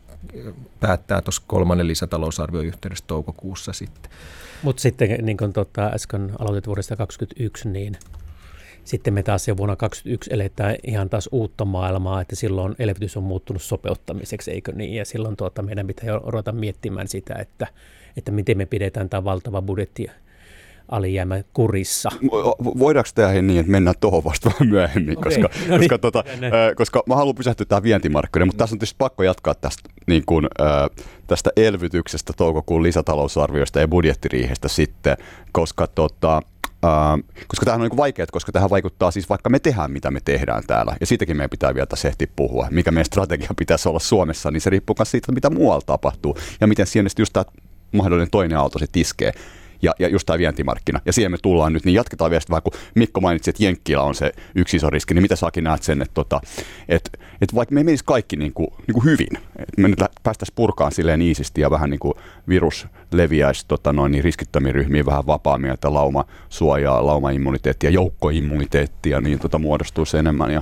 [0.80, 4.12] päättää tuossa kolmannen lisätalousarvion yhteydessä toukokuussa sitten.
[4.64, 7.98] Mutta sitten niin kuin tuota, äsken aloitit vuodesta 2021, niin
[8.84, 13.24] sitten me taas jo vuonna 2021 eletään ihan taas uutta maailmaa, että silloin elvytys on
[13.24, 14.94] muuttunut sopeuttamiseksi, eikö niin?
[14.94, 17.68] Ja silloin tuota, meidän pitää jo ruveta miettimään sitä, että,
[18.18, 20.08] että miten me pidetään tämä valtava budjetti
[20.90, 22.10] alijäämä kurissa.
[22.80, 25.32] Voidaanko tehdä niin, että mennään tuohon vasta vähän myöhemmin, okay.
[25.32, 25.80] koska, no niin.
[25.80, 29.56] koska, tota, äh, koska mä haluan pysähtyä tähän vientimarkkinoille, mutta tässä on tietysti pakko jatkaa
[29.56, 30.48] tästä, niin kuin,
[31.28, 35.18] tästä elvytyksestä toukokuun lisätalousarviosta ja budjettiriihestä sitten,
[35.52, 36.42] koska tota,
[37.48, 40.64] Koska tämähän on niin vaikeaa, koska tähän vaikuttaa siis vaikka me tehdään, mitä me tehdään
[40.68, 44.52] täällä, ja siitäkin meidän pitää vielä tässä ehtiä puhua, mikä meidän strategia pitäisi olla Suomessa,
[44.52, 47.46] niin se riippuu myös siitä, mitä muualla tapahtuu, ja miten siihen just tämä
[47.92, 49.32] mahdollinen toinen aalto sitten iskee
[49.82, 51.02] ja, ja just tämä vientimarkkina.
[51.06, 54.16] Ja siihen me tullaan nyt, niin jatketaan vielä vähän, kun Mikko mainitsi, että Jenkkilä on
[54.16, 56.42] se yksi iso riski, niin mitä säkin näet sen, että, tota,
[56.90, 57.10] että,
[57.42, 60.92] että vaikka me menisi kaikki niin kuin, niin kuin hyvin, että me nyt päästäisiin purkaan
[60.92, 62.14] silleen iisisti ja vähän niin kuin
[62.50, 69.40] virus leviäisi tota, noin, niin riskittömiin ryhmiin vähän vapaammin, että lauma suojaa, laumaimmuniteettia, joukkoimmuniteettia, niin
[69.40, 70.62] tota, muodostuisi enemmän ja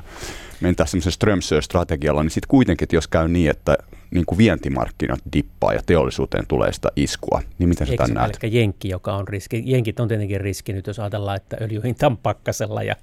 [0.62, 3.77] mentäisiin semmoisen Strömsö-strategialla, niin sitten kuitenkin, että jos käy niin, että
[4.12, 8.54] niin kuin vientimarkkinat dippaa ja teollisuuteen tulee sitä iskua, niin miten sä Eikö tämän näet?
[8.54, 9.63] Jenkki, joka on riski?
[9.65, 12.96] Jenkit on tietenkin riski nyt, jos ajatellaan, että öljyhinta on pakkasella ja,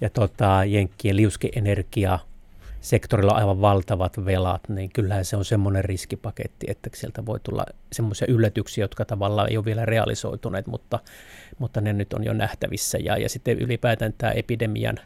[0.00, 2.18] ja tota, Jenkkien liuskeenergia
[2.80, 7.66] sektorilla on aivan valtavat velat, niin kyllähän se on semmoinen riskipaketti, että sieltä voi tulla
[7.92, 10.98] semmoisia yllätyksiä, jotka tavallaan ei ole vielä realisoituneet, mutta,
[11.58, 12.98] mutta ne nyt on jo nähtävissä.
[12.98, 14.96] Ja, ja sitten ylipäätään tämä epidemian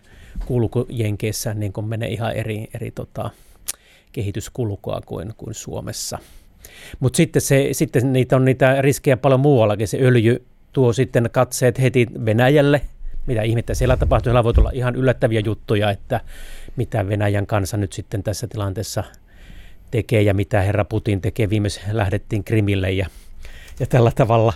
[0.47, 3.31] kulku Jenkeissä niin kun menee ihan eri, eri tota,
[4.12, 6.18] kehityskulkua kuin, kuin Suomessa.
[7.01, 9.88] Mutta sitten, se, sitten niitä on niitä riskejä paljon muuallakin.
[9.88, 12.81] Se öljy tuo sitten katseet heti Venäjälle,
[13.27, 14.25] mitä ihmettä siellä tapahtuu.
[14.25, 16.21] Siellä voi tulla ihan yllättäviä juttuja, että
[16.77, 19.05] mitä Venäjän kanssa nyt sitten tässä tilanteessa
[19.90, 21.51] tekee ja mitä herra Putin tekee.
[21.51, 23.07] Viimeis lähdettiin Krimille ja,
[23.81, 24.53] ja tällä tavalla,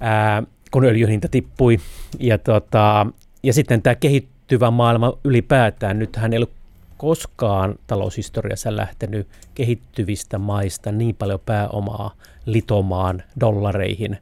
[0.00, 1.78] ää, kun öljyhinta tippui.
[2.18, 3.06] Ja, tota,
[3.42, 5.98] ja sitten tämä kehittyvä maailma ylipäätään.
[5.98, 6.48] Nythän ei ole
[6.96, 12.14] koskaan taloushistoriassa lähtenyt kehittyvistä maista niin paljon pääomaa
[12.46, 14.18] litomaan dollareihin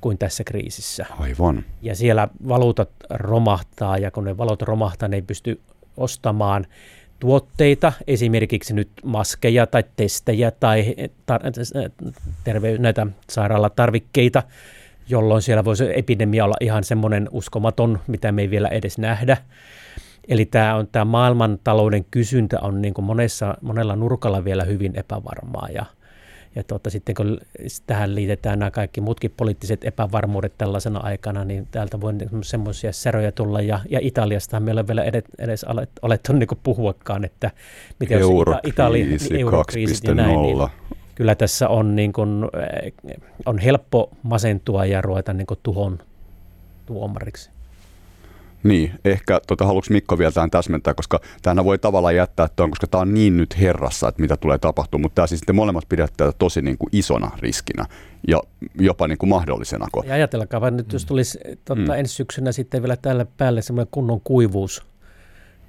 [0.00, 1.06] kuin tässä kriisissä.
[1.18, 1.64] Aivan.
[1.82, 5.60] Ja siellä valuutat romahtaa, ja kun ne valuutat romahtaa, ne ei pysty
[5.96, 6.66] ostamaan
[7.20, 10.94] tuotteita, esimerkiksi nyt maskeja tai testejä tai
[11.32, 11.92] tar-
[12.44, 14.42] terve- näitä sairaalatarvikkeita,
[15.08, 19.36] jolloin siellä voisi epidemia olla ihan semmoinen uskomaton, mitä me ei vielä edes nähdä.
[20.28, 25.68] Eli tämä, on, tämä maailmantalouden kysyntä on niin kuin monessa, monella nurkalla vielä hyvin epävarmaa
[25.74, 25.84] ja,
[26.56, 27.38] ja tuota, sitten kun
[27.86, 33.32] tähän liitetään nämä kaikki muutkin poliittiset epävarmuudet tällaisena aikana, niin täältä voi niin semmoisia säröjä
[33.32, 33.60] tulla.
[33.60, 35.66] Ja, ja Italiasta meillä ei vielä edes, edes
[36.02, 37.50] alettu niin puhuakaan, että
[38.00, 40.42] miten Eurokriisi Italia, niin eurokriisit ja näin.
[40.42, 40.68] Niin,
[41.14, 42.44] kyllä tässä on, niin kuin,
[43.46, 45.98] on helppo masentua ja ruveta niin kuin tuhon
[46.86, 47.50] tuomariksi.
[48.62, 52.86] Niin, ehkä tota, haluatko Mikko vielä tämän täsmentää, koska tämähän voi tavallaan jättää tuon, koska
[52.86, 56.12] tämä on niin nyt herrassa, että mitä tulee tapahtumaan, mutta tämä siis sitten molemmat pidät
[56.16, 57.86] tätä tosi niin kuin isona riskinä
[58.28, 58.42] ja
[58.80, 59.86] jopa niin kuin mahdollisena.
[60.04, 61.98] Ja ajatelkaa, nyt jos tulisi totta, mm.
[61.98, 64.84] ensi syksynä sitten vielä tällä päälle semmoinen kunnon kuivuus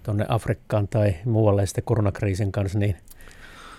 [0.04, 2.96] tuonne Afrikkaan tai muualle sitten koronakriisin kanssa, niin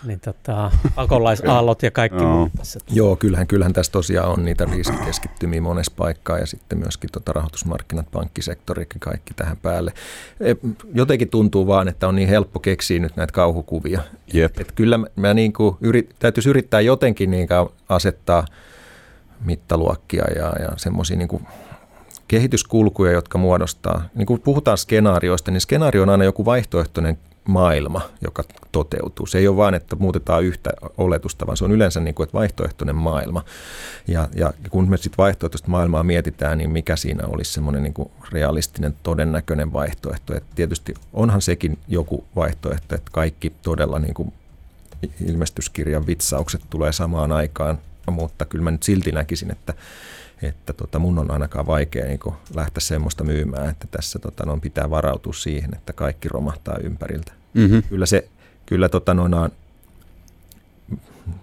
[0.04, 2.36] niin tota, pakolaisaallot ja kaikki no.
[2.36, 2.80] muut tässä.
[2.90, 8.10] Joo, kyllähän, kyllähän tässä tosiaan on niitä riskikeskittymiä monessa paikkaa ja sitten myöskin tota rahoitusmarkkinat,
[8.10, 9.92] pankkisektori ja kaikki tähän päälle.
[10.40, 10.54] E,
[10.94, 14.00] jotenkin tuntuu vaan, että on niin helppo keksiä nyt näitä kauhukuvia.
[14.32, 14.60] Jep.
[14.60, 17.48] Et kyllä mä niin kuin yrit, täytyisi yrittää jotenkin niin
[17.88, 18.44] asettaa
[19.44, 21.46] mittaluokkia ja, ja semmoisia niin
[22.28, 28.44] kehityskulkuja, jotka muodostaa, niin kuin puhutaan skenaarioista, niin skenaario on aina joku vaihtoehtoinen maailma, joka
[28.72, 29.26] toteutuu.
[29.26, 32.38] Se ei ole vain, että muutetaan yhtä oletusta, vaan se on yleensä niin kuin, että
[32.38, 33.44] vaihtoehtoinen maailma.
[34.08, 38.94] Ja, ja kun me sitten vaihtoehtoista maailmaa mietitään, niin mikä siinä olisi semmoinen niin realistinen,
[39.02, 40.36] todennäköinen vaihtoehto.
[40.36, 44.32] Et tietysti onhan sekin joku vaihtoehto, että kaikki todella niin kuin
[45.26, 47.78] ilmestyskirjan vitsaukset tulee samaan aikaan,
[48.10, 49.74] mutta kyllä mä nyt silti näkisin, että
[50.42, 52.20] että tota, mun on ainakaan vaikea niin
[52.54, 57.32] lähteä semmoista myymään, että tässä tota, no, pitää varautua siihen, että kaikki romahtaa ympäriltä.
[57.54, 57.82] Mm-hmm.
[57.82, 58.28] Kyllä se,
[58.66, 59.50] kyllä tota, noina,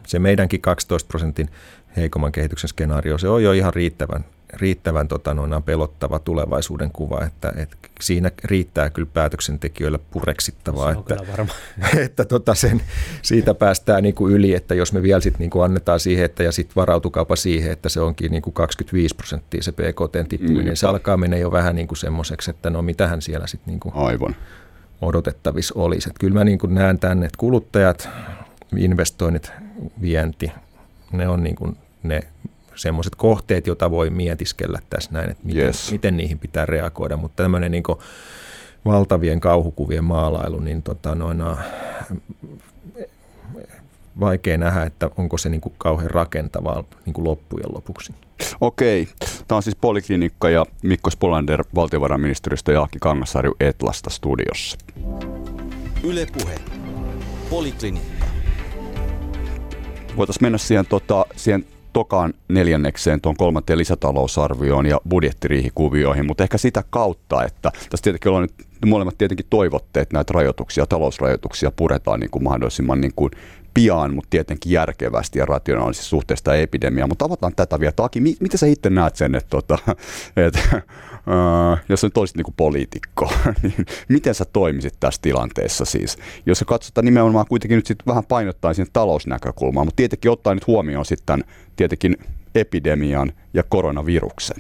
[0.07, 1.49] se meidänkin 12 prosentin
[1.97, 7.53] heikomman kehityksen skenaario, se on jo ihan riittävän riittävän tota, noina, pelottava tulevaisuuden kuva, että,
[7.55, 11.53] että siinä riittää kyllä päätöksentekijöille pureksittavaa, se että, varma.
[12.05, 12.81] että tota sen,
[13.21, 16.43] siitä päästään niin kuin yli, että jos me vielä sit niin kuin annetaan siihen, että
[16.43, 20.77] ja sitten varautukaapa siihen, että se onkin niin kuin 25 prosenttia se PKT tippuminen, niin
[20.77, 23.95] se alkaa mennä jo vähän niin kuin semmoiseksi, että no mitähän siellä sitten niin kuin
[23.95, 24.35] Aivan.
[25.01, 26.09] odotettavissa olisi.
[26.09, 28.09] Että kyllä mä niin kuin näen tänne, että kuluttajat,
[28.77, 29.51] investoinnit,
[30.01, 30.51] vienti,
[31.11, 32.21] ne on niin kuin ne
[32.77, 35.91] semmoiset kohteet, joita voi mietiskellä tässä näin, että miten, yes.
[35.91, 37.83] miten niihin pitää reagoida, mutta tämmöinen niin
[38.85, 41.57] valtavien kauhukuvien maalailu, niin tota, noina,
[44.19, 48.13] vaikea nähdä, että onko se niin kuin kauhean rakentavaa niin kuin loppujen lopuksi.
[48.61, 49.07] Okei.
[49.47, 54.77] Tämä on siis Poliklinikka ja Mikko Spolander valtiovarainministeriöstä ja Aki Kangasarju Etlasta studiossa.
[56.03, 56.55] Ylepuhe.
[57.49, 58.25] Poliklinikka.
[60.17, 61.65] Voitaisiin mennä siihen, tota, siihen
[61.97, 68.41] tokaan neljännekseen tuon kolmanteen lisätalousarvioon ja budjettiriihikuvioihin, mutta ehkä sitä kautta, että tässä tietenkin ollaan
[68.41, 73.31] nyt molemmat tietenkin toivotte, että näitä rajoituksia, talousrajoituksia puretaan niin kuin mahdollisimman niin kuin
[73.73, 77.09] pian, mutta tietenkin järkevästi ja rationaalisesti suhteesta epidemiaan.
[77.09, 77.91] Mutta avataan tätä vielä.
[77.91, 79.77] Taki, miten sä itse näet sen, että, tota,
[80.47, 80.81] että
[81.29, 83.31] äh, jos nyt olisit niin poliitikko,
[83.63, 86.17] niin miten sä toimisit tässä tilanteessa siis?
[86.45, 90.67] Jos sä katsotaan nimenomaan kuitenkin nyt sit vähän painottaa sinne talousnäkökulmaa, mutta tietenkin ottaa nyt
[90.67, 91.43] huomioon sitten
[91.75, 92.17] tietenkin
[92.55, 94.57] epidemian ja koronaviruksen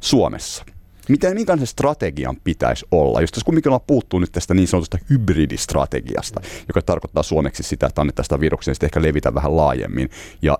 [0.00, 0.64] Suomessa.
[1.08, 3.20] Miten, minkälaisen strategian pitäisi olla?
[3.20, 8.00] Just tässä kumminkin ollaan puuttuu nyt tästä niin sanotusta hybridistrategiasta, joka tarkoittaa suomeksi sitä, että
[8.00, 10.10] annetaan sitä viruksen sitten ehkä levitä vähän laajemmin
[10.42, 10.58] ja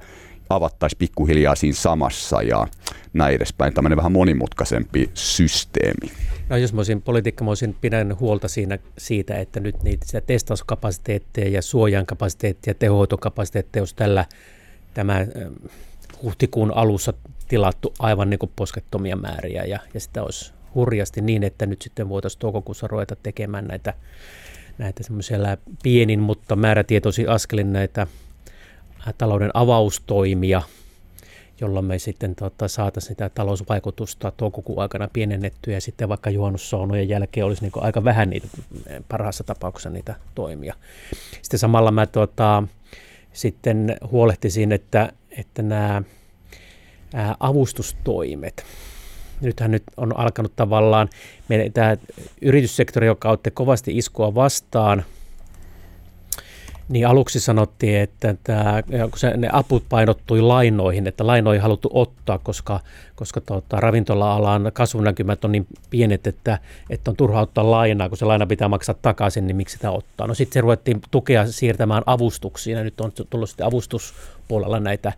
[0.51, 2.67] avattaisiin pikkuhiljaa siinä samassa ja
[3.13, 3.75] näin edespäin.
[3.75, 6.13] Tämmöinen vähän monimutkaisempi systeemi.
[6.49, 11.49] No jos mä olisin poliitikko, mä olisin pidän huolta siinä, siitä, että nyt niitä testauskapasiteetteja
[11.49, 14.25] ja suojan kapasiteettia ja tehohoitokapasiteetteja olisi tällä
[14.95, 15.27] tämä
[16.23, 17.13] huhtikuun alussa
[17.49, 22.09] tilattu aivan niin kuin poskettomia määriä ja, ja sitä olisi hurjasti niin, että nyt sitten
[22.09, 23.95] voitaisiin toukokuussa ruveta tekemään näitä,
[24.79, 25.39] näitä semmoisia
[25.83, 28.07] pienin, mutta määrätietoisin askelin näitä
[29.19, 30.63] talouden avaustoimia,
[31.61, 37.47] jolloin me sitten tota, saataisiin sitä talousvaikutusta toukokuun aikana pienennettyä ja sitten vaikka juhannussaunojen jälkeen
[37.47, 38.49] olisi niin aika vähän niitä,
[39.09, 40.75] parhaassa tapauksessa niitä toimia.
[41.43, 42.63] Sitten samalla mä tota,
[43.33, 46.03] sitten huolehtisin, että, että nämä
[47.41, 48.65] avustustoimet,
[49.41, 51.09] nythän nyt on alkanut tavallaan
[51.75, 51.97] tämä
[52.43, 55.05] yrityssektori, joka otti kovasti iskua vastaan–
[56.89, 62.39] niin aluksi sanottiin, että tämä, kun se, ne aput painottui lainoihin, että lainoihin haluttu ottaa,
[62.39, 62.81] koska,
[63.17, 66.59] koska tuota, ravintola-alan kasvunäkymät on niin pienet, että,
[66.91, 70.27] että on turha ottaa lainaa, kun se laina pitää maksaa takaisin, niin miksi sitä ottaa.
[70.27, 75.13] No sitten se ruvettiin tukea siirtämään avustuksiin, ja nyt on tullut sitten avustuspuolella näitä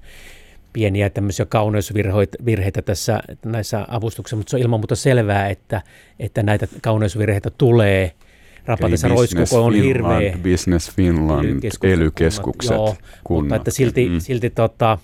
[0.73, 5.83] pieniä tämmöisiä kauneusvirheitä tässä näissä avustuksissa, mutta se on ilman muuta selvää, että,
[6.21, 8.13] että näitä kauneusvirheitä tulee–
[8.69, 10.39] rapatessa roiskuko on hirveä.
[10.43, 12.77] Business Finland, ely-keskukset.
[12.77, 13.43] Joo, kunnat.
[13.43, 14.19] mutta että silti, mm.
[14.21, 14.99] silti tota,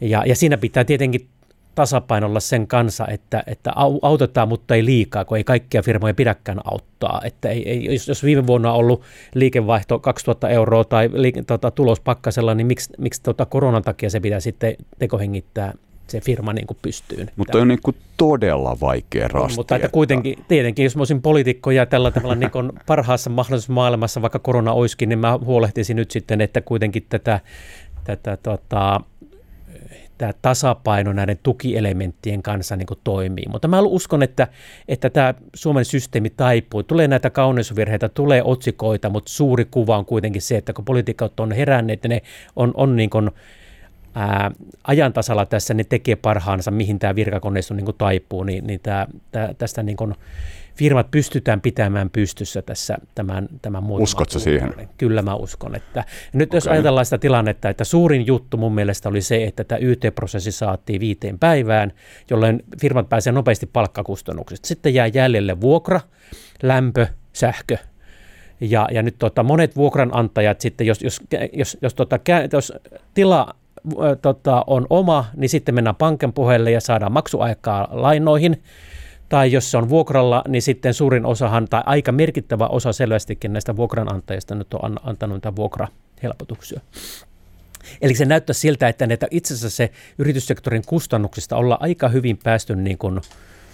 [0.00, 1.28] ja, ja siinä pitää tietenkin
[1.74, 7.20] tasapainolla sen kanssa, että, että autetaan, mutta ei liikaa, kun ei kaikkia firmoja pidäkään auttaa.
[7.24, 9.02] Että ei, ei, jos, jos viime vuonna on ollut
[9.34, 14.20] liikevaihto 2000 euroa tai liike, tota, tulos pakkasella, niin miksi, miksi tota, koronan takia se
[14.20, 15.72] pitää sitten tekohengittää
[16.08, 17.26] se firma niin kuin pystyy.
[17.36, 19.56] Mutta on niin kuin todella vaikea rasti.
[19.56, 23.72] Mutta että kuitenkin, tietenkin, jos mä olisin poliitikko ja tällä tavalla niin kuin parhaassa mahdollisessa
[23.72, 27.40] maailmassa, vaikka korona olisikin, niin mä huolehtisin nyt sitten, että kuitenkin tätä,
[28.04, 29.00] tätä tota,
[30.18, 33.44] tämä tasapaino näiden tukielementtien kanssa niin kuin toimii.
[33.52, 34.48] Mutta mä uskon, että,
[34.88, 36.82] että tämä Suomen systeemi taipuu.
[36.82, 41.52] Tulee näitä kauneusvirheitä, tulee otsikoita, mutta suuri kuva on kuitenkin se, että kun poliitikot on
[41.52, 42.22] heränneet, ne
[42.56, 43.30] on, on niin kuin,
[44.16, 44.50] ää,
[44.84, 49.06] ajan tasalla tässä, ne tekee parhaansa, mihin tämä virkakoneisto niin kuin taipuu, niin, niin tää,
[49.32, 50.14] tää, tästä niin kuin
[50.74, 54.74] firmat pystytään pitämään pystyssä tässä tämän, tämän muutaman Uskotko siihen?
[54.98, 55.74] Kyllä mä uskon.
[55.74, 56.56] Että, nyt okay.
[56.56, 61.00] jos ajatellaan sitä tilannetta, että suurin juttu mun mielestä oli se, että tämä YT-prosessi saatiin
[61.00, 61.92] viiteen päivään,
[62.30, 64.68] jolloin firmat pääsee nopeasti palkkakustannuksista.
[64.68, 66.00] Sitten jää jäljelle vuokra,
[66.62, 67.76] lämpö, sähkö,
[68.60, 71.20] ja, ja nyt tota, monet vuokranantajat sitten, jos, jos,
[71.52, 72.18] jos, jos, tota,
[72.52, 72.72] jos
[73.14, 73.54] tila
[74.22, 78.62] tota, on oma, niin sitten mennään pankin puheelle ja saadaan maksuaikaa lainoihin.
[79.28, 83.76] Tai jos se on vuokralla, niin sitten suurin osahan tai aika merkittävä osa selvästikin näistä
[83.76, 86.80] vuokranantajista nyt on antanut niitä vuokrahelpotuksia.
[88.00, 92.76] Eli se näyttää siltä, että näitä itse asiassa se yrityssektorin kustannuksista ollaan aika hyvin päästy
[92.76, 93.20] niin kuin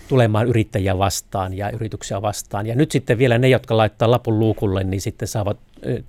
[0.08, 2.66] tulemaan yrittäjiä vastaan ja yrityksiä vastaan.
[2.66, 5.56] Ja nyt sitten vielä ne, jotka laittaa lapun luukulle, niin sitten saavat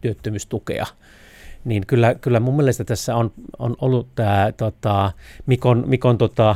[0.02, 0.86] työttömyystukea
[1.66, 5.12] niin kyllä, kyllä mun mielestä tässä on, on ollut tämä tota,
[5.46, 6.56] Mikon, Mikon tota,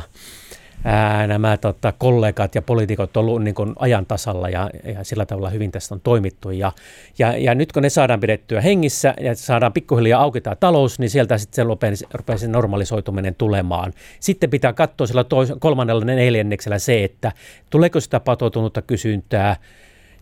[0.84, 5.50] ää, nämä tota, kollegat ja poliitikot ollut niin kuin ajan tasalla ja, ja sillä tavalla
[5.50, 6.50] hyvin tästä on toimittu.
[6.50, 6.72] Ja,
[7.18, 11.10] ja, ja nyt kun ne saadaan pidettyä hengissä ja saadaan pikkuhiljaa auki tämä talous, niin
[11.10, 13.92] sieltä sitten se rupeaa, rupeaa se normalisoituminen tulemaan.
[14.20, 17.32] Sitten pitää katsoa sillä tois, kolmannella neljänneksellä se, että
[17.70, 19.56] tuleeko sitä patoutunutta kysyntää,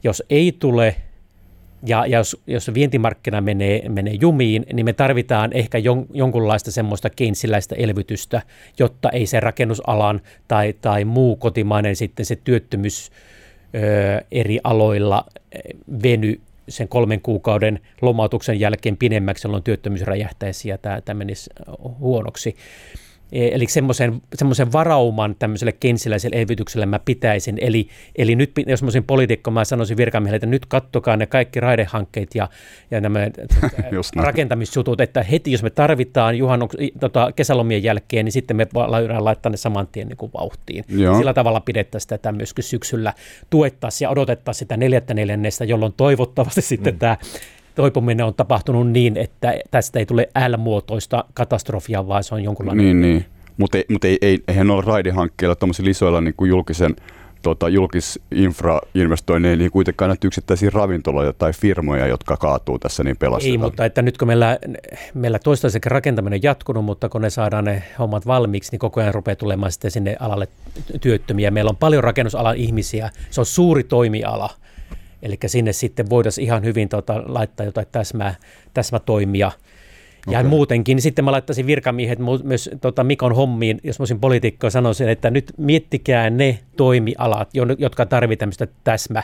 [0.05, 0.96] jos ei tule,
[1.83, 7.11] ja, ja jos, jos vientimarkkina menee, menee jumiin, niin me tarvitaan ehkä jon, jonkunlaista semmoista
[7.11, 8.43] keinsiläistä elvytystä,
[8.79, 13.11] jotta ei se rakennusalan tai, tai muu kotimainen sitten se työttömyys
[13.75, 15.25] ö, eri aloilla
[16.03, 21.51] veny sen kolmen kuukauden lomautuksen jälkeen pidemmäksi, jolloin työttömyys räjähtäisi ja tämä, tämä menisi
[21.99, 22.57] huonoksi.
[23.33, 27.59] E, eli semmoisen, semmoisen varauman tämmöiselle kensiläiselle elvytykselle mä pitäisin.
[27.61, 31.61] Eli, eli nyt, jos mä olisin poliitikko, mä sanoisin virkamiehelle, että nyt kattokaa ne kaikki
[31.61, 32.49] raidehankkeet ja,
[32.91, 33.19] ja nämä
[34.17, 39.51] rakentamisjutut, että heti jos me tarvitaan juhannuk, tota, kesälomien jälkeen, niin sitten me voidaan laittaa
[39.51, 40.85] ne saman tien niin kuin vauhtiin.
[40.89, 41.19] Joo.
[41.19, 43.12] Sillä tavalla pidettäisiin tätä myöskin syksyllä
[43.51, 46.99] tuettaisiin ja odotettaisiin sitä neljättä neljännestä, jolloin toivottavasti sitten mm.
[46.99, 47.17] tämä
[47.77, 52.85] toipuminen on tapahtunut niin, että tästä ei tule L-muotoista katastrofia, vaan se on jonkunlainen...
[52.85, 53.25] Niin, niin.
[53.57, 56.97] mutta ei, mut ei, ei, eihän ole raidehankkeilla tuollaisilla isoilla niin kuin julkisen
[57.43, 63.53] tota, julkisinfrainvestoinneja, niin kuitenkaan näitä yksittäisiä ravintoloja tai firmoja, jotka kaatuu tässä, niin pelastetaan.
[63.53, 64.59] Ei, mutta että nyt kun meillä,
[65.15, 69.15] meillä toistaiseksi rakentaminen on jatkunut, mutta kun ne saadaan ne hommat valmiiksi, niin koko ajan
[69.15, 70.49] rupeaa tulemaan sitten sinne alalle
[71.01, 71.51] työttömiä.
[71.51, 74.51] Meillä on paljon rakennusalan ihmisiä, se on suuri toimiala.
[75.27, 78.35] Eli sinne sitten voitaisiin ihan hyvin tota, laittaa jotain täsmää,
[78.75, 79.53] täsmätoimia–
[80.31, 80.51] ja okay.
[80.51, 85.09] muutenkin, niin sitten mä laittaisin virkamiehet myös tota Mikon hommiin, jos mä olisin poliitikko, sanoisin,
[85.09, 89.23] että nyt miettikää ne toimialat, jotka tarvitsevat tämmöistä täsmä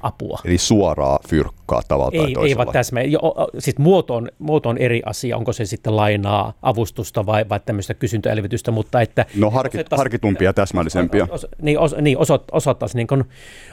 [0.00, 0.38] apua.
[0.44, 2.46] Eli suoraa fyrkkaa tavalla ei, tai toisella.
[2.46, 3.02] Ei vaan täsmä.
[3.02, 3.20] Jo,
[3.58, 7.94] siis muoto on, muoto on eri asia, onko se sitten lainaa, avustusta vai, vai tämmöistä
[7.94, 9.26] kysyntäelvytystä, mutta että...
[9.36, 11.26] No harkit, harkitumpia täsmällisempiä.
[11.30, 13.24] Os, niin, os, niin osat, osattaisiin niin kun,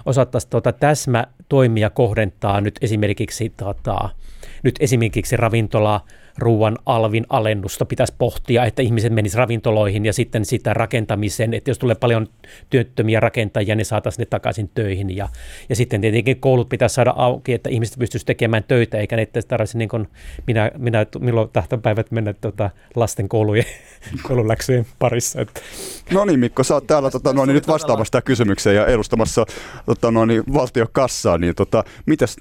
[0.05, 4.09] osattaisi tuota täsmätoimia kohdentaa nyt esimerkiksi, tota,
[4.63, 6.01] nyt esimerkiksi ravintola
[6.37, 11.79] ruoan alvin alennusta pitäisi pohtia, että ihmiset menisivät ravintoloihin ja sitten sitä rakentamisen, että jos
[11.79, 12.27] tulee paljon
[12.69, 15.15] työttömiä rakentajia, niin saataisiin ne takaisin töihin.
[15.15, 15.29] Ja,
[15.69, 19.77] ja sitten tietenkin koulut pitäisi saada auki, että ihmiset pystyisivät tekemään töitä, eikä ne tarvitsisi
[19.77, 20.07] niin kuin
[20.47, 23.65] minä, minä milloin tahtopäivät mennä tuota, lasten koulujen
[24.27, 25.41] koululäksyjen parissa.
[25.41, 25.61] Että.
[26.13, 29.45] No niin Mikko, sä oot täällä tota, no, niin nyt vastaamassa tähän kysymykseen ja edustamassa
[29.85, 32.35] tota, no, niin, valtiokassaa, niin tota, mitäs,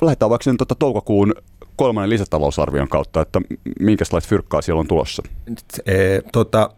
[0.00, 1.34] lähdetään vaikka sen tota, toukokuun
[1.76, 3.40] kolmannen lisätalousarvion kautta, että
[3.80, 5.22] minkälaista fyrkkaa siellä on tulossa?
[5.86, 6.70] E, tota,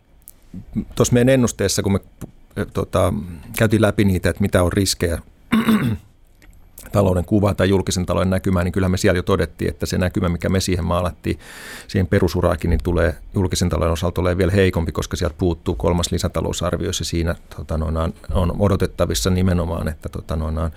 [0.94, 2.00] tuossa meidän ennusteessa, kun me
[2.56, 3.12] e, tota,
[3.58, 5.18] käytiin läpi niitä, että mitä on riskejä
[6.92, 10.28] talouden kuvaan tai julkisen talouden näkymään, niin kyllä me siellä jo todettiin, että se näkymä,
[10.28, 11.38] mikä me siihen maalattiin,
[11.88, 16.86] siihen perusuraakin, niin tulee julkisen talouden osalta tulee vielä heikompi, koska sieltä puuttuu kolmas lisätalousarvio,
[16.86, 20.70] ja siinä tota, noin, on odotettavissa nimenomaan, että tota, noin, ää,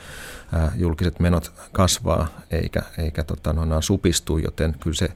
[0.76, 5.10] julkiset menot kasvaa eikä, eikä tota, noin, supistu, joten kyllä se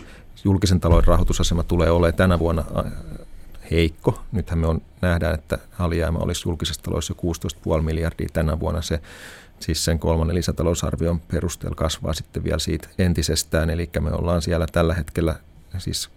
[0.43, 2.63] julkisen talouden rahoitusasema tulee olemaan tänä vuonna
[3.71, 4.19] heikko.
[4.31, 8.81] Nythän me on, nähdään, että alijäämä olisi julkisessa taloudessa jo 16,5 miljardia tänä vuonna.
[8.81, 9.01] Se
[9.59, 14.93] siis sen kolmannen lisätalousarvion perusteella kasvaa sitten vielä siitä entisestään, eli me ollaan siellä tällä
[14.93, 15.35] hetkellä
[15.77, 16.09] siis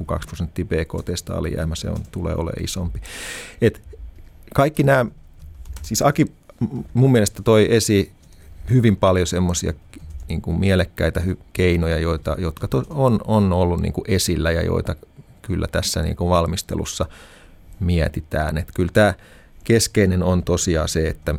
[0.00, 3.00] 7,2 prosenttia BKTstä alijäämä, se on, tulee olemaan isompi.
[3.60, 3.80] Et
[4.54, 5.06] kaikki nämä,
[5.82, 6.26] siis Aki
[6.94, 8.12] mun mielestä toi esiin
[8.70, 9.72] hyvin paljon semmoisia
[10.28, 14.62] niin kuin mielekkäitä hy- keinoja, joita, jotka to, on, on ollut niin kuin esillä ja
[14.62, 14.96] joita
[15.42, 17.06] kyllä tässä niin kuin valmistelussa
[17.80, 18.58] mietitään.
[18.58, 19.14] Et kyllä tämä
[19.64, 21.34] keskeinen on tosiaan se, että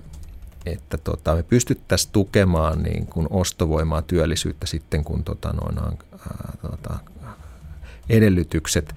[0.65, 6.99] että tota, me pystyttäisiin tukemaan niin kuin ostovoimaa, työllisyyttä sitten, kun tota, noin, ää, tota,
[8.09, 8.95] edellytykset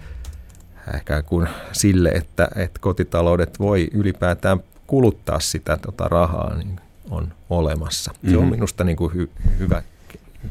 [0.94, 8.10] ehkä kuin sille, että, että kotitaloudet voi ylipäätään kuluttaa sitä tota, rahaa, niin on olemassa.
[8.10, 8.30] Mm-hmm.
[8.30, 8.50] Se on mhm.
[8.50, 9.82] minusta niin kuin hy, hyvä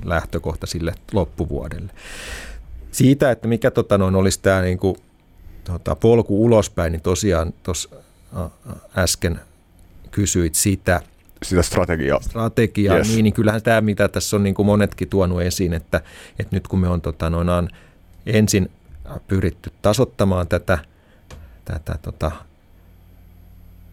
[0.06, 1.94] lähtökohta sille loppuvuodelle.
[2.92, 4.96] Siitä, että mikä tota, noin, olisi tämä niin kuin,
[5.64, 7.90] tota, polku ulospäin, niin tosiaan tuossa
[8.98, 9.40] äsken
[10.12, 11.02] kysyit sitä.
[11.44, 12.22] Sitä strategiaa.
[12.22, 13.08] Strategiaa, yes.
[13.08, 16.02] niin, niin kyllähän tämä, mitä tässä on niin kuin monetkin tuonut esiin, että,
[16.40, 17.70] että nyt kun me on tota, noinaan
[18.26, 18.70] ensin
[19.28, 20.78] pyritty tasottamaan tätä,
[21.66, 22.32] tätä tota,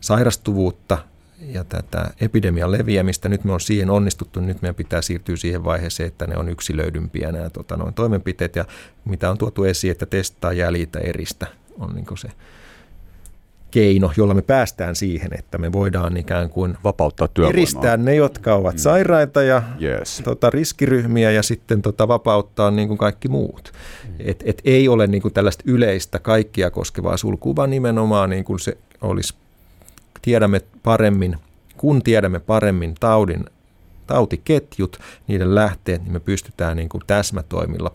[0.01, 0.99] sairastuvuutta
[1.41, 3.29] ja tätä epidemian leviämistä.
[3.29, 7.33] Nyt me on siihen onnistuttu, nyt meidän pitää siirtyä siihen vaiheeseen, että ne on yksilöidympiä
[7.33, 8.65] nämä tota, noin toimenpiteet ja
[9.05, 11.47] mitä on tuotu esiin, että testaa jäljitä eristä
[11.79, 12.29] on niin se
[13.71, 17.59] keino, jolla me päästään siihen, että me voidaan ikään kuin vapauttaa työvoimaa.
[17.59, 18.79] eristää ne, jotka ovat mm.
[18.79, 20.21] sairaita ja yes.
[20.25, 23.73] tota, riskiryhmiä ja sitten tota, vapauttaa niin kuin kaikki muut.
[24.09, 24.15] Mm.
[24.19, 28.59] Et, et ei ole niin kuin tällaista yleistä kaikkia koskevaa sulkua, vaan nimenomaan niin kuin
[28.59, 29.35] se olisi,
[30.23, 31.37] tiedämme paremmin,
[31.77, 33.45] kun tiedämme paremmin taudin
[34.07, 37.95] tautiketjut, niiden lähteet, niin me pystytään niin kuin täsmätoimilla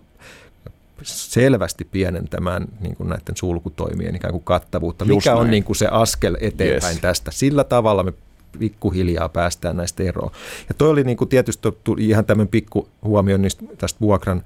[1.04, 5.06] selvästi pienentämään niin kuin näiden sulkutoimien ikään kuin kattavuutta.
[5.06, 5.42] Just Mikä näin.
[5.42, 7.02] on niin kuin se askel eteenpäin yes.
[7.02, 7.32] tästä?
[7.32, 8.14] Sillä tavalla me
[8.60, 10.32] pikkuhiljaa päästään näistä eroon.
[10.70, 14.44] Ja toi oli niin kuin tietysti ihan tämmöinen pikku huomio niistä tästä vuokran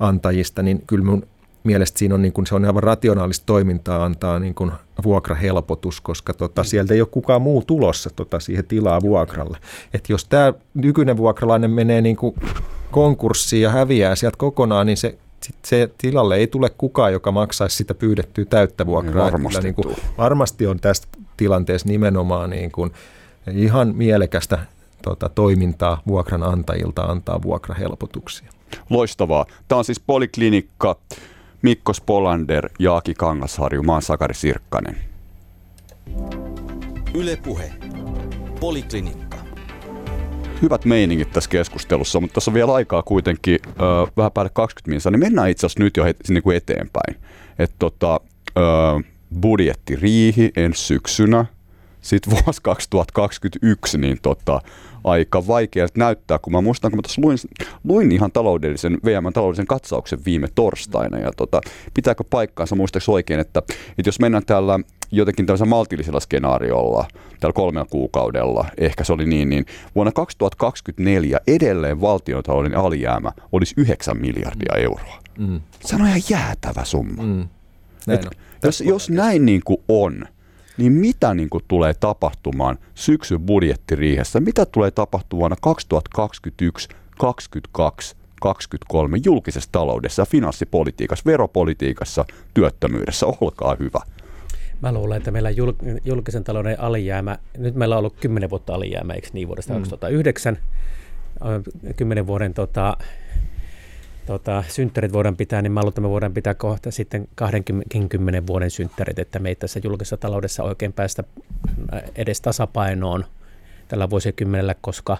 [0.00, 1.26] antajista, niin kyllä mun
[1.64, 6.34] mielestä siinä on, niin kuin, se on aivan rationaalista toimintaa antaa niin kuin vuokrahelpotus, koska
[6.34, 9.58] tota, sieltä ei ole kukaan muu tulossa tota, siihen tilaa vuokralle.
[9.94, 12.34] Et jos tämä nykyinen vuokralainen menee niin kuin
[12.90, 17.76] konkurssiin ja häviää sieltä kokonaan, niin se sit se tilalle ei tule kukaan, joka maksaisi
[17.76, 19.24] sitä pyydettyä täyttä vuokraa.
[19.24, 22.92] Varmasti, niin kuin, varmasti on tästä tilanteessa nimenomaan niin kuin
[23.52, 24.58] ihan mielekästä
[25.02, 28.48] tota, toimintaa vuokranantajilta antaa vuokrahelpotuksia.
[28.90, 29.46] Loistavaa.
[29.68, 30.96] Tämä on siis Poliklinikka,
[31.62, 34.96] Mikko Spolander, Jaaki Kangasharju, mä oon Sakari Sirkkanen.
[37.14, 37.72] Ylepuhe.
[38.60, 39.31] Poliklinikka
[40.62, 43.70] hyvät meiningit tässä keskustelussa, mutta tässä on vielä aikaa kuitenkin ö,
[44.16, 47.16] vähän päälle 20 minuuttia, niin mennään itse asiassa nyt jo heti, niin kuin eteenpäin.
[47.58, 48.20] Että tota,
[48.56, 48.60] ö,
[49.40, 51.46] budjettiriihi ensi syksynä,
[52.00, 54.60] sitten vuosi 2021, niin tota,
[55.04, 57.38] aika vaikealta näyttää, kun mä muistan, kun mä tuossa luin,
[57.84, 61.60] luin ihan taloudellisen, VM taloudellisen katsauksen viime torstaina, ja tota,
[61.94, 63.62] pitääkö paikkaansa, muistaaks oikein, että,
[63.98, 64.80] että jos mennään täällä
[65.12, 67.08] jotenkin tällaisella maltillisella skenaariolla,
[67.40, 74.16] tällä kolmella kuukaudella, ehkä se oli niin, niin vuonna 2024 edelleen valtiontalouden alijäämä olisi 9
[74.16, 75.18] miljardia euroa.
[75.38, 75.60] Mm.
[75.80, 77.22] Se on ihan jäätävä summa.
[77.22, 77.48] Mm.
[78.08, 78.26] Et,
[78.62, 80.24] jos, jos näin niin kuin on,
[80.76, 84.40] niin mitä niin kuin tulee tapahtumaan syksyn budjettiriihessä?
[84.40, 86.88] Mitä tulee tapahtumaan vuonna 2021,
[87.18, 93.26] 2022, 2023 julkisessa taloudessa, finanssipolitiikassa, veropolitiikassa, työttömyydessä?
[93.26, 94.00] Olkaa hyvä.
[94.82, 95.50] Mä luulen, että meillä
[96.04, 99.78] julkisen talouden alijäämä, nyt meillä on ollut 10 vuotta alijäämä, eikö niin, vuodesta mm.
[99.78, 100.58] 2009,
[101.96, 102.96] 10 vuoden tota,
[104.26, 108.70] tota, synttärit voidaan pitää, niin mä luulen, että me voidaan pitää kohta sitten 20 vuoden
[108.70, 111.24] synttärit, että me ei tässä julkisessa taloudessa oikein päästä
[111.94, 113.24] äh, edes tasapainoon
[113.88, 115.18] tällä vuosikymmenellä, koska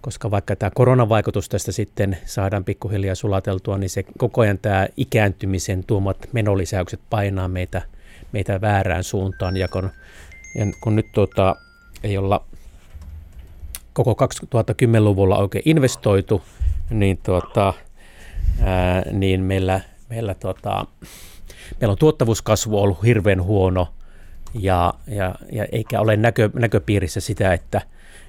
[0.00, 5.84] koska vaikka tämä koronavaikutus tästä sitten saadaan pikkuhiljaa sulateltua, niin se koko ajan tämä ikääntymisen
[5.86, 7.82] tuomat menolisäykset painaa meitä,
[8.34, 9.56] meitä väärään suuntaan.
[9.56, 9.90] Ja kun,
[10.54, 11.56] ja kun nyt tuota,
[12.02, 12.44] ei olla
[13.92, 16.42] koko 2010-luvulla oikein investoitu,
[16.90, 17.74] niin tuota,
[18.62, 20.86] ää, niin meillä, meillä, tota,
[21.80, 23.88] meillä on tuottavuuskasvu ollut hirveän huono
[24.54, 27.80] ja, ja, ja eikä ole näkö, näköpiirissä sitä, että,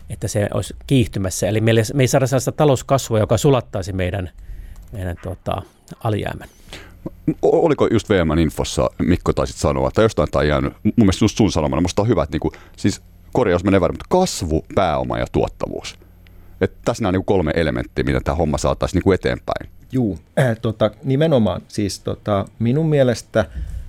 [0.10, 1.48] että se olisi kiihtymässä.
[1.48, 4.30] Eli meillä, me ei saada sellaista talouskasvua, joka sulattaisi meidän,
[4.92, 5.62] meidän tota,
[6.04, 6.50] alijäämän.
[7.42, 11.82] Oliko just VMn infossa, Mikko taisit sanoa, että jostain tai jäänyt, mun mielestä sun sanomana,
[11.82, 13.02] musta on hyvä, että niinku, siis
[13.34, 16.00] korjaus menee väärin, mutta kasvu, pääoma ja tuottavuus.
[16.62, 19.70] Että tässä on niin kolme elementtiä, mitä tämä homma saataisiin niin eteenpäin.
[19.92, 21.62] Juu, äh, tota, nimenomaan.
[21.68, 23.46] Siis tota, minun mielestä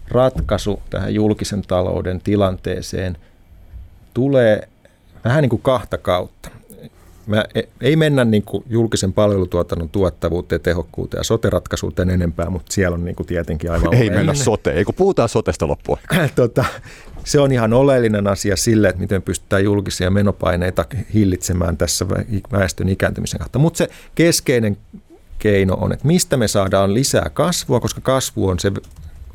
[0.08, 3.16] ratkaisu tähän julkisen talouden tilanteeseen
[4.14, 4.68] tulee
[5.24, 6.50] vähän niin kuin kahta kautta.
[7.26, 12.94] Mä, e, ei mennä niin kuin julkisen palvelutuotannon tuottavuuteen, tehokkuuteen ja sote-ratkaisuuteen enempää, mutta siellä
[12.94, 15.98] on niin kuin tietenkin aivan Ei mennä sote, ei kun puhutaan sotesta loppua.
[16.34, 16.64] tota,
[17.24, 22.08] se on ihan oleellinen asia sille, että miten pystytään julkisia menopaineita hillitsemään tässä
[22.52, 23.58] väestön ikääntymisen kautta.
[23.58, 24.76] Mutta se keskeinen
[25.38, 28.72] keino on, että mistä me saadaan lisää kasvua, koska kasvu on se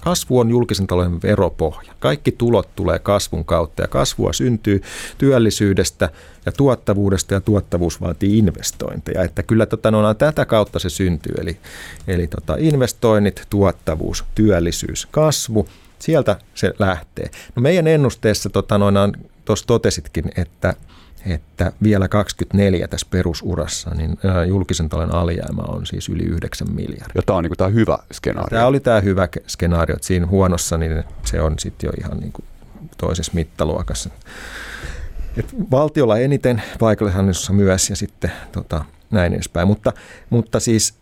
[0.01, 1.93] Kasvu on julkisen talouden veropohja.
[1.99, 4.81] Kaikki tulot tulee kasvun kautta ja kasvua syntyy
[5.17, 6.09] työllisyydestä
[6.45, 9.23] ja tuottavuudesta ja tuottavuus vaatii investointeja.
[9.23, 11.35] Että kyllä tota, no, tätä kautta se syntyy.
[11.41, 11.57] Eli,
[12.07, 15.67] eli tota, investoinnit, tuottavuus, työllisyys, kasvu,
[15.99, 17.29] sieltä se lähtee.
[17.55, 18.79] No meidän ennusteessa tota,
[19.45, 20.73] tuossa totesitkin, että
[21.25, 24.17] että vielä 24 tässä perusurassa, niin
[24.47, 27.11] julkisen talouden alijäämä on siis yli 9 miljardia.
[27.15, 28.57] Ja tämä on niin tämä hyvä skenaario.
[28.57, 32.31] Tämä oli tämä hyvä skenaario, että siinä huonossa niin se on sitten jo ihan niin
[32.31, 32.45] kuin
[32.97, 34.09] toisessa mittaluokassa.
[35.37, 39.67] Et valtiolla eniten, paikallishallinnossa myös ja sitten tota, näin edespäin.
[39.67, 39.93] Mutta,
[40.29, 40.93] mutta siis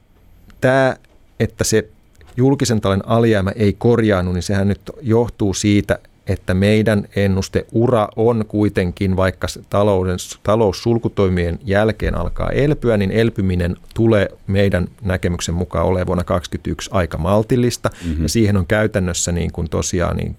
[0.61, 0.95] tämä,
[1.39, 1.89] että se
[2.37, 5.99] julkisen talouden alijäämä ei korjaannu, niin sehän nyt johtuu siitä,
[6.29, 14.87] että meidän ennusteura on kuitenkin, vaikka talouden, taloussulkutoimien jälkeen alkaa elpyä, niin elpyminen tulee meidän
[15.01, 17.89] näkemyksen mukaan olemaan vuonna 2021 aika maltillista.
[18.05, 18.23] Mm-hmm.
[18.23, 20.35] Ja siihen on käytännössä niin kuin tosiaan niin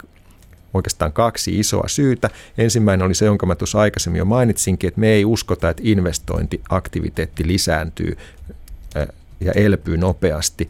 [0.73, 2.29] oikeastaan kaksi isoa syytä.
[2.57, 7.47] Ensimmäinen oli se, jonka mä tuossa aikaisemmin jo mainitsinkin, että me ei uskota, että investointiaktiviteetti
[7.47, 8.17] lisääntyy
[9.41, 10.69] ja elpyy nopeasti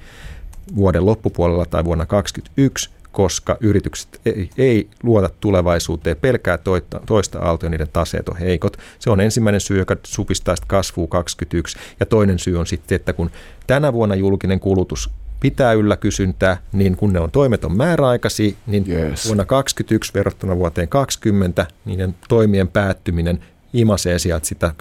[0.76, 7.70] vuoden loppupuolella tai vuonna 2021, koska yritykset ei, ei luota tulevaisuuteen, pelkää toista, toista aaltoa
[7.70, 8.78] niiden taseet on heikot.
[8.99, 11.78] Se on ensimmäinen syy, joka supistaa sitä kasvua 21.
[11.99, 13.32] Ja toinen syy on sitten, että kun
[13.68, 15.09] tänä vuonna julkinen kulutus
[15.39, 19.26] pitää yllä kysyntää, niin kun ne on toimet on määräaikaisia, niin yes.
[19.26, 23.39] vuonna 2021 verrattuna vuoteen 2020 niiden toimien päättyminen
[23.74, 24.74] imasee sieltä sitä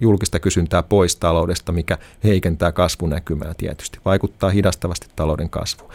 [0.00, 5.92] julkista kysyntää pois taloudesta, mikä heikentää kasvunäkymää tietysti, vaikuttaa hidastavasti talouden kasvuun.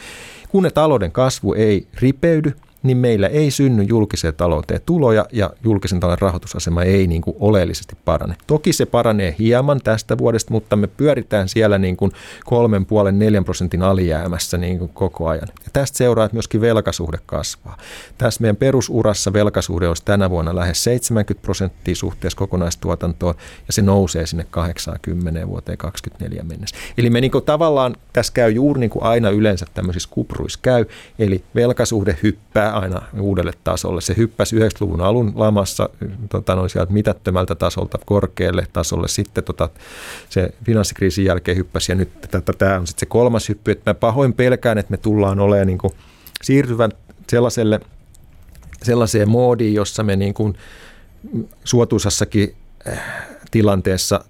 [0.52, 2.52] Kun ne talouden kasvu ei ripeydy,
[2.84, 7.98] niin meillä ei synny julkiseen talouteen tuloja ja julkisen talouden rahoitusasema ei niin kuin oleellisesti
[8.06, 8.36] parane.
[8.48, 12.12] Toki se paranee hieman tästä vuodesta, mutta me pyöritään siellä niin kuin
[12.46, 15.48] kolmen puolen neljän prosentin alijäämässä niin kuin koko ajan.
[15.64, 17.78] Ja tästä seuraa, että myöskin velkasuhde kasvaa.
[18.18, 23.36] Tässä meidän perusurassa velkasuhde olisi tänä vuonna lähes 70 prosenttia suhteessa kokonaistuotantoon
[23.68, 26.76] ja se nousee sinne 80 vuoteen 2024 mennessä.
[26.98, 30.86] Eli me niin kuin tavallaan tässä käy juuri niin kuin aina yleensä tämmöisissä kupruissa käy,
[31.20, 34.02] eli velkasuhde hyppää aina uudelle tasolle.
[34.02, 35.90] Se hyppäsi 90-luvun alun lamassa
[36.30, 39.08] tota, noin sieltä mitättömältä tasolta korkealle tasolle.
[39.08, 39.70] Sitten tota,
[40.30, 42.10] se finanssikriisin jälkeen hyppäsi ja nyt
[42.58, 43.72] tämä on sitten se kolmas hyppy.
[43.72, 45.94] Että mä pahoin pelkään, että me tullaan olemaan niin kuin,
[46.42, 46.92] siirtyvän
[47.30, 47.80] sellaiselle,
[48.84, 50.58] sellaiseen moodiin, jossa me niin kuin,
[51.64, 52.56] suotuisassakin
[52.88, 53.04] äh,
[53.52, 54.26] tilanteessa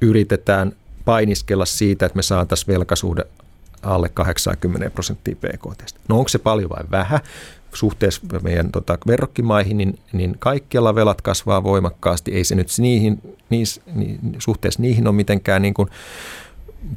[0.00, 0.72] yritetään
[1.04, 3.24] painiskella siitä, että me saataisiin velkasuhde
[3.82, 5.94] alle 80 prosenttia PKT.
[6.08, 7.20] No onko se paljon vai vähän?
[7.74, 12.32] Suhteessa meidän tota, verrokkimaihin, niin, niin kaikkialla velat kasvaa voimakkaasti.
[12.32, 15.88] Ei se nyt niihin, niis, niin, suhteessa niihin ole mitenkään niin kuin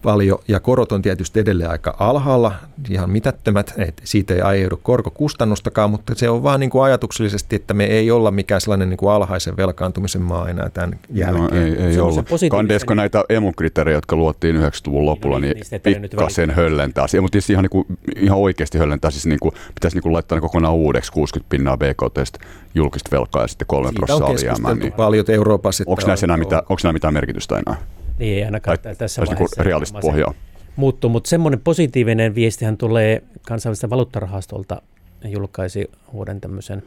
[0.01, 2.53] paljon ja korot on tietysti edelleen aika alhaalla,
[2.89, 7.73] ihan mitättömät, että siitä ei aiheudu korkokustannustakaan, mutta se on vaan niin kuin ajatuksellisesti, että
[7.73, 11.43] me ei olla mikään sellainen niin kuin alhaisen velkaantumisen maa enää tämän jälkeen.
[11.43, 12.23] No, ei, ei olla.
[12.51, 17.05] Kandeesko näitä emukriteerejä, jotka luotiin 90-luvun lopulla, niin, niin pikkasen höllentää.
[17.21, 17.85] Mutta tietysti ihan, niin kuin,
[18.15, 21.77] ihan oikeasti höllentää, siis niin kuin, pitäisi niin kuin laittaa niin kokonaan uudeksi 60 pinnaa
[21.77, 22.41] BKT
[22.75, 24.73] julkista velkaa ja sitten 3 prosenttia alijäämää.
[24.75, 24.93] Niin.
[24.93, 25.83] paljon Euroopassa.
[25.87, 27.96] Onko näissä enää, mitään, onko mitään merkitystä enää?
[28.19, 29.63] Niin ei ainakaan tai, tässä vaiheessa.
[29.63, 30.33] Niin pohjaa.
[30.75, 34.81] Muuttuu, mutta semmoinen positiivinen viestihän tulee kansainvälisestä valuuttarahastolta
[35.25, 36.83] julkaisi vuoden tämmöisen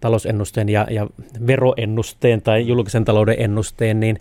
[0.00, 1.06] talousennusteen ja, ja
[1.46, 4.18] veroennusteen tai julkisen talouden ennusteen, niin,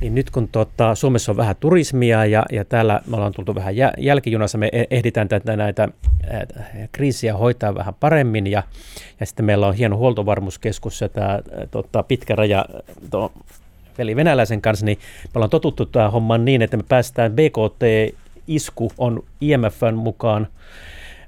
[0.00, 3.74] niin nyt kun tuota, Suomessa on vähän turismia ja, ja täällä me ollaan tultu vähän
[3.98, 5.88] jälkijunassa, me e-, ehditään tätä, näitä
[6.92, 8.62] kriisiä hoitaa vähän paremmin ja,
[9.20, 12.64] ja sitten meillä on hieno huoltovarmuuskeskus ja tämä tota, pitkä raja
[13.10, 13.32] to,
[13.98, 19.24] eli venäläisen kanssa, niin me ollaan totuttu tähän hommaan niin, että me päästään BKT-isku on
[19.40, 20.46] IMFn mukaan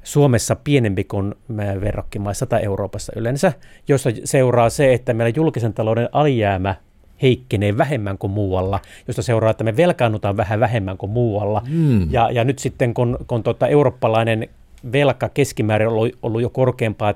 [0.02, 3.52] Suomessa pienempi kuin verrokkimaissa tai Euroopassa yleensä,
[3.88, 6.74] josta seuraa se, että meillä julkisen talouden alijäämä
[7.22, 11.62] heikkenee vähemmän kuin muualla, josta seuraa, että me velkaannutaan vähän vähemmän kuin muualla.
[11.68, 12.12] Mm.
[12.12, 14.48] Ja, ja nyt sitten, kun, kun tota eurooppalainen
[14.92, 17.14] velka keskimäärin on ollut, ollut jo korkeampaa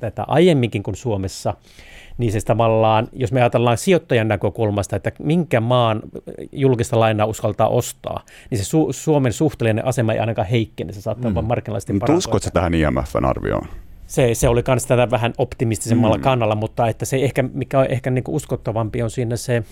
[0.00, 1.54] tätä aiemminkin kuin Suomessa,
[2.20, 6.02] niin se tavallaan, jos me ajatellaan sijoittajan näkökulmasta, että minkä maan
[6.52, 11.30] julkista lainaa uskaltaa ostaa, niin se Su- Suomen suhteellinen asema ei ainakaan heikkene, se saattaa
[11.30, 11.36] mm.
[11.36, 12.18] olla markkinalaisesti parantua.
[12.18, 13.66] Uskotko tähän IMFn arvioon?
[14.06, 16.22] Se, se oli myös tätä vähän optimistisemmalla mm.
[16.22, 19.62] kannalla, mutta että se ehkä, mikä on ehkä niin uskottavampi on siinä se,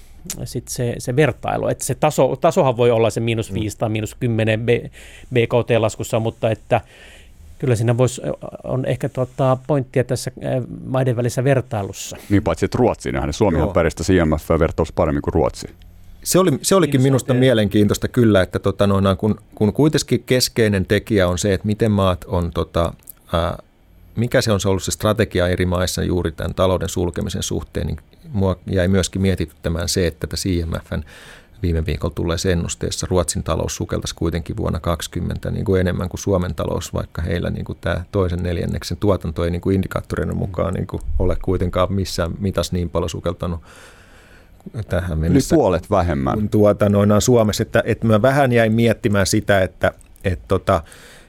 [0.44, 1.68] sit se, se vertailu.
[1.68, 3.78] Että se taso, tasohan voi olla se miinus 5 mm.
[3.78, 4.60] tai miinus 10
[5.34, 6.80] BKT-laskussa, mutta että
[7.58, 8.22] Kyllä siinä voisi,
[8.64, 10.30] on ehkä tuota pointtia tässä
[10.86, 12.16] maiden välisessä vertailussa.
[12.28, 15.68] Niin paitsi, että Ruotsi, niin Suomihan pärjästäisi IMF vertaus paremmin kuin Ruotsi.
[16.22, 21.28] Se, oli, se olikin minusta mielenkiintoista kyllä, että tota noina, kun, kun kuitenkin keskeinen tekijä
[21.28, 22.92] on se, että miten maat on, tota,
[23.32, 23.58] ää,
[24.16, 27.98] mikä se on se ollut se strategia eri maissa juuri tämän talouden sulkemisen suhteen, niin
[28.32, 31.02] mua jäi myöskin mietityttämään se, että tässä IMFn
[31.62, 36.54] viime viikolla tulleessa ennusteessa Ruotsin talous sukeltaisi kuitenkin vuonna 2020 niin kuin enemmän kuin Suomen
[36.54, 40.86] talous, vaikka heillä niin kuin tämä toisen neljänneksen tuotanto ei niin kuin indikaattoreiden mukaan niin
[40.86, 43.60] kuin ole kuitenkaan missään mitas niin paljon sukeltanut
[44.88, 45.54] tähän mennessä.
[45.54, 46.48] Yli puolet vähemmän.
[46.48, 49.92] Tuota, noin Suomessa, että, että mä vähän jäin miettimään sitä, että,
[50.24, 50.82] että tota,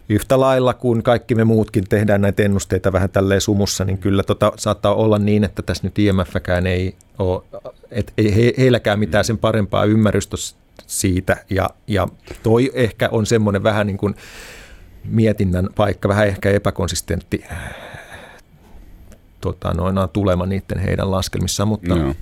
[0.10, 4.52] yhtä lailla kuin kaikki me muutkin tehdään näitä ennusteita vähän tälleen sumussa, niin kyllä tota,
[4.56, 7.44] saattaa olla niin, että tässä nyt IMFkään ei ole,
[7.92, 10.38] että ei he, heilläkään mitään sen parempaa ymmärrystä
[10.88, 11.38] siitä.
[11.50, 12.08] Ja, ja
[12.44, 14.16] toi ehkä on semmoinen vähän niin kuin
[15.04, 17.44] mietinnän paikka, vähän ehkä epäkonsistentti
[19.42, 22.16] tota, noin, tulema niiden heidän laskelmissaan, mutta Joo.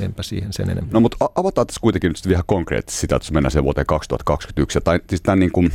[0.00, 0.92] enpä siihen sen enemmän.
[0.92, 4.80] No mutta avataan tässä kuitenkin nyt vielä konkreettisesti sitä, että jos mennään sen vuoteen 2021,
[4.80, 5.72] tai siis tämän niin kuin,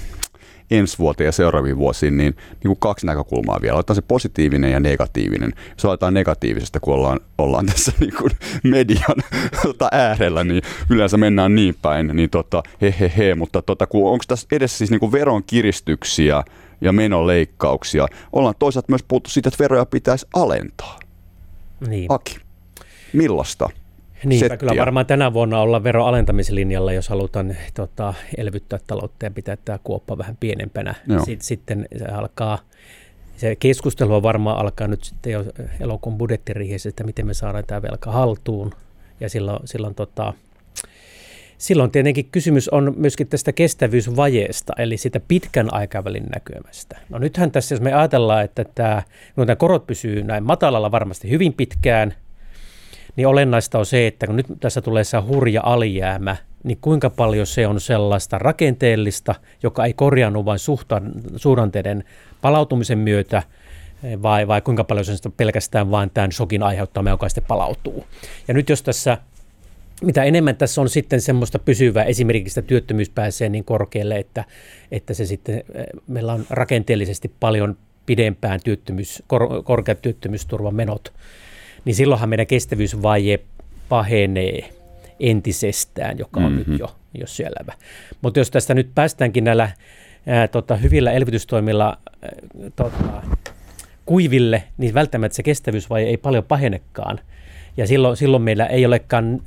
[0.71, 3.77] ensi vuoteen ja seuraaviin vuosiin, niin, niin kuin kaksi näkökulmaa vielä.
[3.77, 5.53] Otetaan se positiivinen ja negatiivinen.
[5.69, 8.31] Jos aletaan negatiivisesta, kun ollaan, ollaan tässä niin kuin
[8.63, 9.17] median
[9.63, 13.35] tota, äärellä, niin yleensä mennään niin päin, niin tota, he, he, he.
[13.35, 16.43] mutta tota, onko tässä edessä siis niin kuin veronkiristyksiä
[16.81, 18.07] ja menoleikkauksia?
[18.33, 20.99] Ollaan toisaalta myös puhuttu siitä, että veroja pitäisi alentaa.
[21.87, 22.05] Niin.
[22.09, 22.37] Aki,
[23.13, 23.69] millaista?
[24.23, 24.57] Niin, settiä.
[24.57, 30.17] kyllä varmaan tänä vuonna olla veroalentamislinjalla, jos halutaan tota, elvyttää taloutta ja pitää tämä kuoppa
[30.17, 30.95] vähän pienempänä.
[31.25, 32.59] Sitten, sitten se alkaa,
[33.37, 35.45] se keskustelu varmaan alkaa nyt sitten jo
[35.79, 38.71] elokuun budjettiriihessä, että miten me saadaan tämä velka haltuun.
[39.19, 40.33] Ja silloin, silloin tota,
[41.59, 46.97] Silloin tietenkin kysymys on myöskin tästä kestävyysvajeesta, eli sitä pitkän aikavälin näkymästä.
[47.09, 49.03] No nythän tässä, jos me ajatellaan, että tämä,
[49.35, 52.13] no tämä korot pysyy näin matalalla varmasti hyvin pitkään,
[53.15, 57.47] niin olennaista on se, että kun nyt tässä tulee se hurja alijäämä, niin kuinka paljon
[57.47, 60.59] se on sellaista rakenteellista, joka ei korjaannu vain
[61.35, 62.03] suhdanteiden
[62.41, 63.43] palautumisen myötä,
[64.21, 68.05] vai, vai kuinka paljon se on pelkästään vain tämän shokin aiheuttama, joka sitten palautuu.
[68.47, 69.17] Ja nyt jos tässä
[70.01, 74.45] mitä enemmän tässä on sitten semmoista pysyvää, esimerkiksi että työttömyys pääsee niin korkealle, että,
[74.91, 81.13] että se sitten, eh, meillä on rakenteellisesti paljon pidempään työttömyys, kor, korkeat työttömyysturvamenot,
[81.89, 83.39] niin silloinhan meidän kestävyysvaje
[83.89, 84.69] pahenee
[85.19, 86.71] entisestään, joka on mm-hmm.
[86.71, 87.73] nyt jo, jo selvä.
[88.21, 89.71] Mutta jos tästä nyt päästäänkin näillä
[90.27, 92.31] ää, tota, hyvillä elvytystoimilla ää,
[92.75, 93.21] tota,
[94.05, 97.19] kuiville, niin välttämättä se kestävyysvaje ei paljon pahenekaan.
[97.77, 99.41] Ja silloin, silloin meillä ei olekaan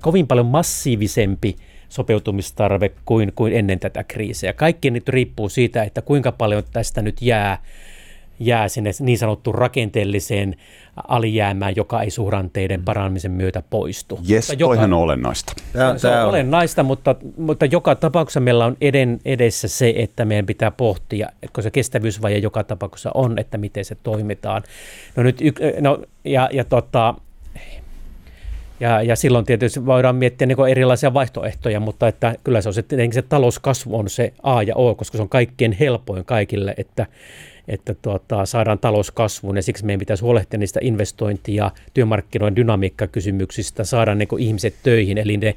[0.00, 1.56] kovin paljon massiivisempi
[1.88, 4.52] sopeutumistarve kuin, kuin ennen tätä kriisiä.
[4.52, 7.62] Kaikki nyt riippuu siitä, että kuinka paljon tästä nyt jää
[8.40, 10.56] jää sinne niin sanottuun rakenteelliseen
[11.08, 14.18] alijäämään, joka ei suhdanteiden paranemisen myötä poistu.
[14.22, 15.52] Jes, joka, toihan on olennaista.
[15.72, 20.24] Tämä, se on, on olennaista, mutta, mutta joka tapauksessa meillä on eden, edessä se, että
[20.24, 24.62] meidän pitää pohtia, kun se kestävyysvaje joka tapauksessa on, että miten se toimitaan.
[25.16, 25.40] No nyt,
[25.80, 27.14] no, ja, ja tota,
[28.80, 32.84] ja, ja silloin tietysti voidaan miettiä niin erilaisia vaihtoehtoja, mutta että kyllä se on se,
[33.10, 37.06] se talouskasvu on se A ja O, koska se on kaikkein helpoin kaikille, että
[37.68, 44.14] että tuota, saadaan talouskasvuun ja siksi meidän pitäisi huolehtia niistä investointi- ja työmarkkinoiden dynamiikkakysymyksistä, saada
[44.14, 45.54] niin ihmiset töihin, eli ne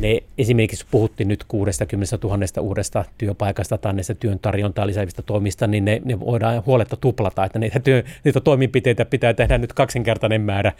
[0.00, 5.84] ne esimerkiksi puhuttiin nyt 60 000 uudesta työpaikasta tai näistä työn tarjontaa lisäävistä toimista, niin
[5.84, 10.72] ne, ne voidaan huoletta tuplata, että niitä, työ, niitä toimenpiteitä pitää tehdä nyt kaksinkertainen määrä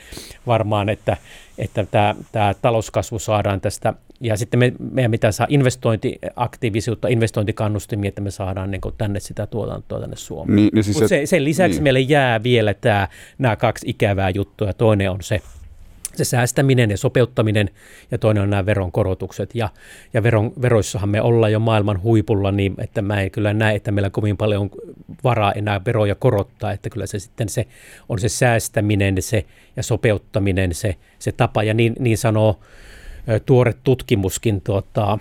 [0.47, 1.17] varmaan, että,
[1.59, 3.95] että tämä, tämä talouskasvu saadaan tästä.
[4.21, 10.01] Ja sitten me, meidän pitää saada investointiaktiivisuutta, investointikannustimia, että me saadaan niin tänne sitä tuotantoa
[10.01, 10.57] tänne Suomeen.
[10.57, 11.83] Niin, niin siis Mutta se, sen lisäksi niin.
[11.83, 13.09] meille jää vielä tämä,
[13.39, 14.73] nämä kaksi ikävää juttua.
[14.73, 15.41] Toinen on se,
[16.19, 17.71] se säästäminen ja sopeuttaminen
[18.11, 19.55] ja toinen on nämä veronkorotukset.
[19.55, 19.69] Ja,
[20.15, 23.91] ja veron, veroissahan me ollaan jo maailman huipulla, niin että mä en kyllä näe, että
[23.91, 24.71] meillä kovin paljon
[25.25, 27.67] varaa enää veroja korottaa, että kyllä se sitten se
[28.09, 29.45] on se säästäminen se,
[29.77, 31.63] ja sopeuttaminen se, se tapa.
[31.63, 32.61] Ja niin, niin sanoo
[33.47, 35.19] tuore tutkimuskin tuota,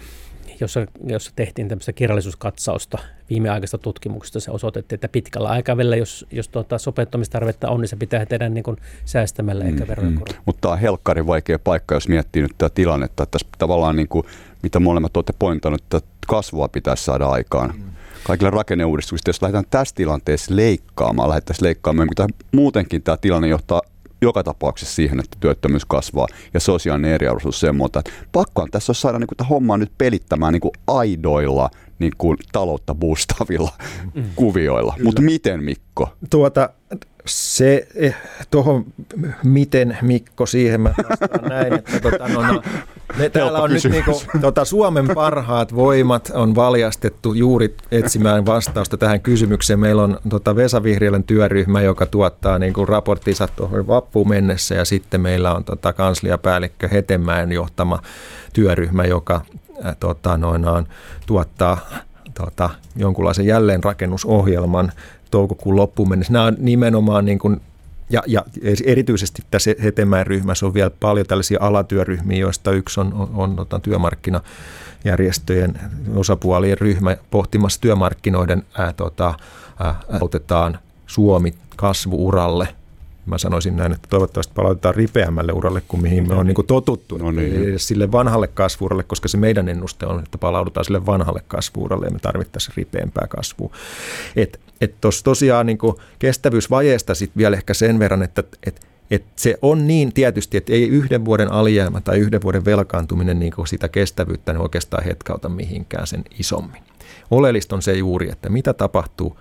[0.61, 2.97] jossa, jossa tehtiin tämmöistä kirjallisuuskatsausta
[3.29, 4.39] viimeaikaista tutkimuksesta.
[4.39, 8.63] Se osoitettiin, että pitkällä aikavälillä, jos, jos tuota sopeuttamistarvetta on, niin se pitää tehdä niin
[8.63, 10.19] kuin säästämällä eikä mm, veroja mm.
[10.45, 13.23] Mutta tämä on helkkarin vaikea paikka, jos miettii nyt tätä tilannetta.
[13.23, 14.25] Että tässä tavallaan, niin kuin,
[14.63, 17.73] mitä molemmat olette pointannut, että kasvua pitäisi saada aikaan.
[17.77, 17.87] Mm
[18.27, 23.81] kaikilla rakenneuudistuksilla, jos lähdetään tässä tilanteessa leikkaamaan, lähdettäisiin leikkaamaan, mutta muutenkin tämä tilanne johtaa
[24.21, 27.99] joka tapauksessa siihen, että työttömyys kasvaa ja sosiaalinen eriarvoisuus semmoista.
[27.99, 32.37] Että pakkohan tässä olisi saada niin kuin, hommaa nyt pelittämään niin kuin aidoilla niin kuin,
[32.51, 33.71] taloutta boostavilla
[34.13, 34.23] mm.
[34.35, 34.95] kuvioilla.
[35.03, 36.09] Mutta miten Mikko?
[36.29, 36.69] Tuota,
[37.27, 38.15] se, eh,
[38.51, 38.85] tuohon
[39.43, 40.93] miten Mikko, siihen mä
[41.49, 42.61] näin, että tota, no, no,
[43.17, 43.95] me täällä on kysymys.
[43.95, 49.79] nyt niinku, tota, Suomen parhaat voimat on valjastettu juuri etsimään vastausta tähän kysymykseen.
[49.79, 55.21] Meillä on tota, Vesa Vihriälän työryhmä, joka tuottaa niinku, raporttinsa tuohon vappuun mennessä ja sitten
[55.21, 57.99] meillä on tota, kansliapäällikkö Hetemäen johtama
[58.53, 59.41] työryhmä, joka
[59.85, 60.87] äh, tota, noinaan,
[61.25, 61.77] tuottaa
[62.33, 64.91] tota, jonkunlaisen jälleenrakennusohjelman
[65.31, 66.33] toukokuun loppuun mennessä.
[66.33, 67.61] Nämä on nimenomaan niin kuin
[68.09, 68.43] ja, ja
[68.85, 73.81] erityisesti tässä Hetemäen ryhmässä on vielä paljon tällaisia alatyöryhmiä, joista yksi on, on, on on
[73.81, 75.79] työmarkkinajärjestöjen
[76.15, 79.33] osapuolien ryhmä pohtimassa työmarkkinoiden, ää, tota,
[79.79, 82.67] ää, autetaan Suomi kasvuuralle
[83.27, 87.17] mä sanoisin näin, että toivottavasti palautetaan ripeämmälle uralle kuin mihin me on niin kuin totuttu.
[87.17, 87.79] No niin.
[87.79, 92.19] Sille vanhalle kasvuuralle, koska se meidän ennuste on, että palaudutaan sille vanhalle kasvuuralle ja me
[92.19, 93.71] tarvittaisiin ripeämpää kasvua.
[94.35, 95.77] Et, et tos, tosiaan niin
[96.19, 100.87] kestävyysvajeesta sitten vielä ehkä sen verran, että et, et se on niin tietysti, että ei
[100.87, 106.23] yhden vuoden alijäämä tai yhden vuoden velkaantuminen niin sitä kestävyyttä niin oikeastaan hetkauta mihinkään sen
[106.39, 106.83] isommin.
[107.31, 109.37] Oleellista on se juuri, että mitä tapahtuu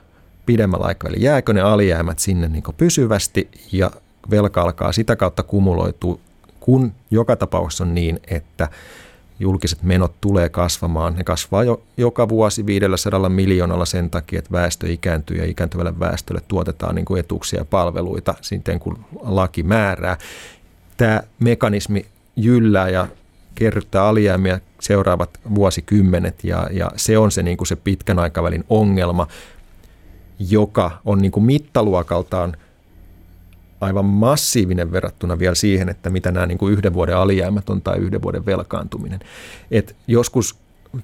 [0.47, 1.25] pidemmällä aikavälillä.
[1.25, 3.91] Jääkö ne alijäämät sinne niin pysyvästi ja
[4.31, 6.19] velka alkaa sitä kautta kumuloitua,
[6.61, 8.69] kun joka tapauksessa on niin, että
[9.39, 11.15] julkiset menot tulee kasvamaan.
[11.15, 16.41] Ne kasvaa jo joka vuosi 500 miljoonalla sen takia, että väestö ikääntyy ja ikääntyvälle väestölle
[16.49, 20.19] tuotetaan niin kuin etuuksia ja palveluita sitten kun laki määrää.
[20.97, 22.07] Tämä mekanismi
[22.37, 23.07] jyllää ja
[23.55, 29.27] kerryttää alijäämiä seuraavat vuosikymmenet ja, ja se on se, niin kuin se pitkän aikavälin ongelma
[30.39, 32.57] joka on niin kuin mittaluokaltaan
[33.81, 37.99] aivan massiivinen verrattuna vielä siihen, että mitä nämä niin kuin yhden vuoden alijäämät on tai
[37.99, 39.21] yhden vuoden velkaantuminen.
[39.71, 40.59] Et joskus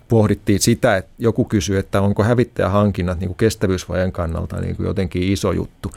[0.09, 5.23] pohdittiin sitä, että joku kysyy, että onko hävittäjähankinnat niin kuin kestävyysvajan kannalta niin kuin jotenkin
[5.23, 5.93] iso juttu.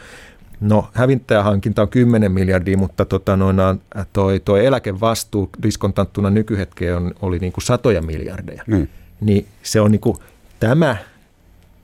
[0.61, 3.76] No hävittäjähankinta on 10 miljardia, mutta tota, noina,
[4.13, 8.63] toi, toi eläkevastuu diskontanttuna nykyhetkeen on, oli niin kuin satoja miljardeja.
[8.67, 8.88] Mm.
[9.21, 10.17] Niin se on niin kuin,
[10.59, 10.97] tämä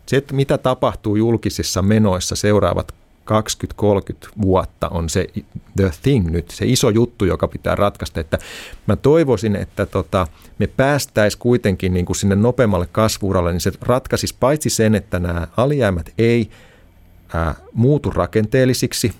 [0.05, 2.95] se, että mitä tapahtuu julkisissa menoissa seuraavat
[4.25, 5.27] 20-30 vuotta on se
[5.75, 8.19] the thing nyt, se iso juttu, joka pitää ratkaista.
[8.19, 8.37] Että
[8.87, 10.27] mä toivoisin, että tota,
[10.59, 15.47] me päästäisiin kuitenkin niin kuin sinne nopeammalle kasvuuralle, niin se ratkaisisi paitsi sen, että nämä
[15.57, 16.49] alijäämät ei
[17.33, 19.13] ää, muutu rakenteellisiksi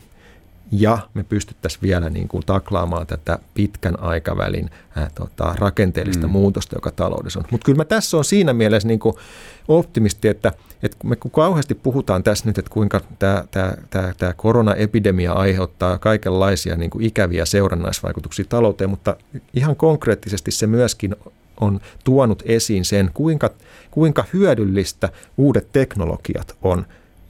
[0.72, 6.32] ja me pystyttäisiin vielä niin kuin taklaamaan tätä pitkän aikavälin ää, tota, rakenteellista mm.
[6.32, 7.46] muutosta, joka taloudessa on.
[7.52, 9.16] Mutta kyllä mä tässä on siinä mielessä niin kuin
[9.68, 10.52] optimisti, että,
[10.84, 15.98] että me kun kauheasti puhutaan tässä nyt, että kuinka tämä, tämä, tämä, tämä koronaepidemia aiheuttaa
[15.98, 19.16] kaikenlaisia niin kuin ikäviä seurannaisvaikutuksia talouteen, mutta
[19.54, 21.16] ihan konkreettisesti se myöskin
[21.62, 23.50] on tuonut esiin sen, kuinka,
[23.92, 26.86] kuinka hyödyllistä uudet teknologiat on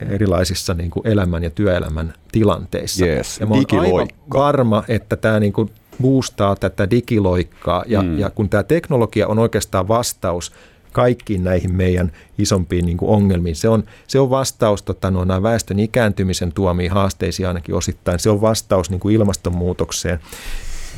[0.10, 3.06] erilaisissa niin kuin elämän ja työelämän tilanteissa.
[3.06, 5.70] Yes, ja mä olen aivan varma, että tämä niin kuin
[6.02, 8.20] boostaa tätä digiloikkaa ja, mm.
[8.20, 10.52] ja kun tämä teknologia on oikeastaan vastaus
[10.92, 13.56] kaikkiin näihin meidän isompiin niin ongelmiin.
[13.56, 18.20] Se on, se on vastaus tota, no, väestön ikääntymisen tuomiin haasteisiin ainakin osittain.
[18.20, 20.20] Se on vastaus niin kuin ilmastonmuutokseen.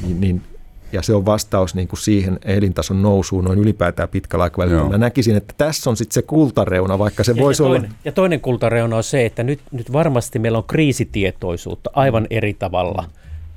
[0.08, 0.42] Niin, niin
[0.94, 4.90] ja se on vastaus niin kuin siihen elintason nousuun noin ylipäätään pitkällä aikavälillä.
[4.90, 7.80] Mä näkisin, että tässä on sitten se kultareuna, vaikka se ja, voisi ja olla...
[7.80, 12.54] Toinen, ja toinen kultareuna on se, että nyt, nyt varmasti meillä on kriisitietoisuutta aivan eri
[12.54, 13.10] tavalla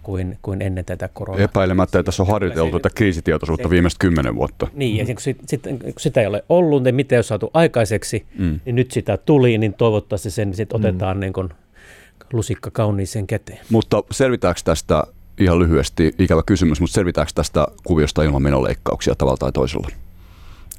[0.02, 1.44] kuin, kuin ennen tätä koronaa.
[1.44, 4.68] Epäilemättä, että tässä on harjoiteltu tätä kriisitietoisuutta se, viimeiset kymmenen vuotta.
[4.74, 7.50] Niin, ja kun, sit, sit, kun sitä ei ole ollut, niin mitä ei ole saatu
[7.54, 8.60] aikaiseksi, mm.
[8.64, 11.20] niin nyt sitä tuli, niin toivottavasti sen sit otetaan mm.
[11.20, 11.48] niin kuin
[12.32, 13.58] lusikka kauniiseen käteen.
[13.70, 15.04] Mutta selvitäänkö tästä
[15.38, 19.88] ihan lyhyesti ikävä kysymys, mutta selvitäänkö tästä kuviosta ilman menoleikkauksia tavalla tai toisella?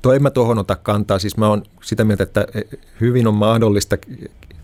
[0.01, 1.19] Tuo en mä tuohon ota kantaa.
[1.19, 2.47] Siis mä oon sitä mieltä, että
[3.01, 3.97] hyvin on mahdollista.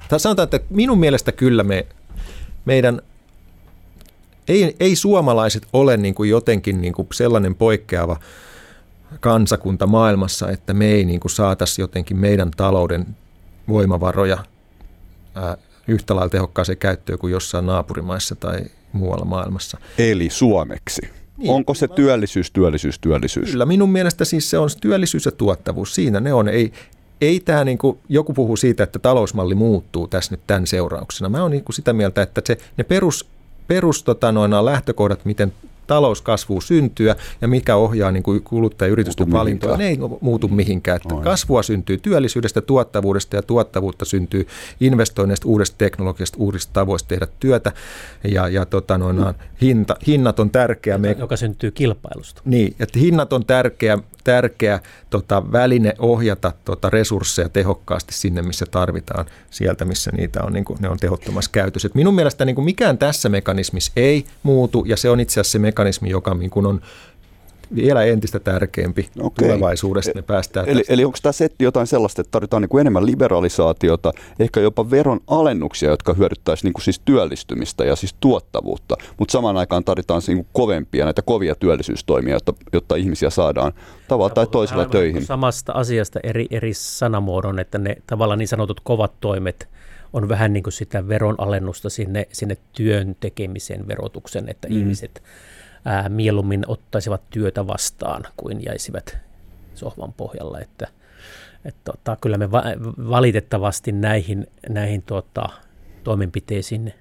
[0.09, 1.87] Tai sanotaan, että minun mielestä kyllä me,
[2.65, 3.01] meidän
[4.47, 8.19] ei, ei suomalaiset ole niin kuin jotenkin niin kuin sellainen poikkeava
[9.19, 13.05] kansakunta maailmassa, että me ei niin kuin saataisi jotenkin meidän talouden
[13.67, 14.37] voimavaroja
[15.35, 18.59] ää, yhtä lailla tehokkaaseen käyttöön kuin jossain naapurimaissa tai
[18.93, 19.77] muualla maailmassa.
[19.97, 21.01] Eli suomeksi.
[21.37, 21.51] Niin.
[21.51, 23.51] Onko se työllisyys, työllisyys, työllisyys?
[23.51, 25.95] Kyllä, minun mielestä siis se on työllisyys ja tuottavuus.
[25.95, 26.47] Siinä ne on.
[26.47, 26.73] Ei,
[27.21, 31.29] ei tämä niin kuin, joku puhuu siitä, että talousmalli muuttuu tässä nyt tämän seurauksena.
[31.29, 33.29] Mä oon niin kuin sitä mieltä, että se, ne perus,
[33.67, 35.53] perus tota, noina lähtökohdat, miten
[35.87, 40.95] talouskasvua syntyä ja mikä ohjaa niin kuin kuluttajayritysten valintoja, ne ei muutu mihinkään.
[40.95, 44.47] Että kasvua syntyy työllisyydestä, tuottavuudesta ja tuottavuutta syntyy
[44.79, 47.71] investoinneista, uudesta teknologiasta, uudesta tavoista tehdä työtä
[48.23, 49.17] ja, ja tota, noin,
[49.61, 50.99] hinta, hinnat on tärkeä.
[51.03, 52.41] Joka, joka syntyy kilpailusta.
[52.45, 59.25] Niin, että hinnat on tärkeä, tärkeä tota, väline ohjata tota, resursseja tehokkaasti sinne, missä tarvitaan,
[59.49, 61.87] sieltä missä niitä on, niin kuin, ne on tehottomassa käytössä.
[61.87, 65.51] Et minun mielestä niin kuin mikään tässä mekanismissa ei muutu ja se on itse asiassa
[65.51, 66.81] se mekanismi, joka niin kuin on
[67.75, 69.47] vielä entistä tärkeämpi okay.
[69.47, 70.69] tulevaisuudesta me päästään.
[70.69, 74.91] Eli, eli onko tämä setti jotain sellaista, että tarvitaan niin kuin enemmän liberalisaatiota, ehkä jopa
[74.91, 80.21] veron alennuksia, jotka hyödyttäisivät niin kuin siis työllistymistä ja siis tuottavuutta, mutta samaan aikaan tarvitaan
[80.21, 83.73] siis niin kuin kovempia näitä kovia työllisyystoimia, jotta, jotta ihmisiä saadaan
[84.07, 85.25] tavalla tai toisella töihin.
[85.25, 89.69] Samasta asiasta eri, eri sanamuodon, että ne tavallaan niin sanotut kovat toimet
[90.13, 94.77] on vähän niin kuin sitä veronalennusta sinne, sinne työn tekemisen verotuksen, että mm.
[94.77, 95.23] ihmiset–
[95.85, 99.17] ää, mieluummin ottaisivat työtä vastaan kuin jäisivät
[99.75, 100.59] sohvan pohjalla.
[100.59, 100.87] Että,
[101.65, 102.63] et tota, kyllä me va-
[103.09, 105.49] valitettavasti näihin, näihin tota,
[106.03, 106.93] toimenpiteisiin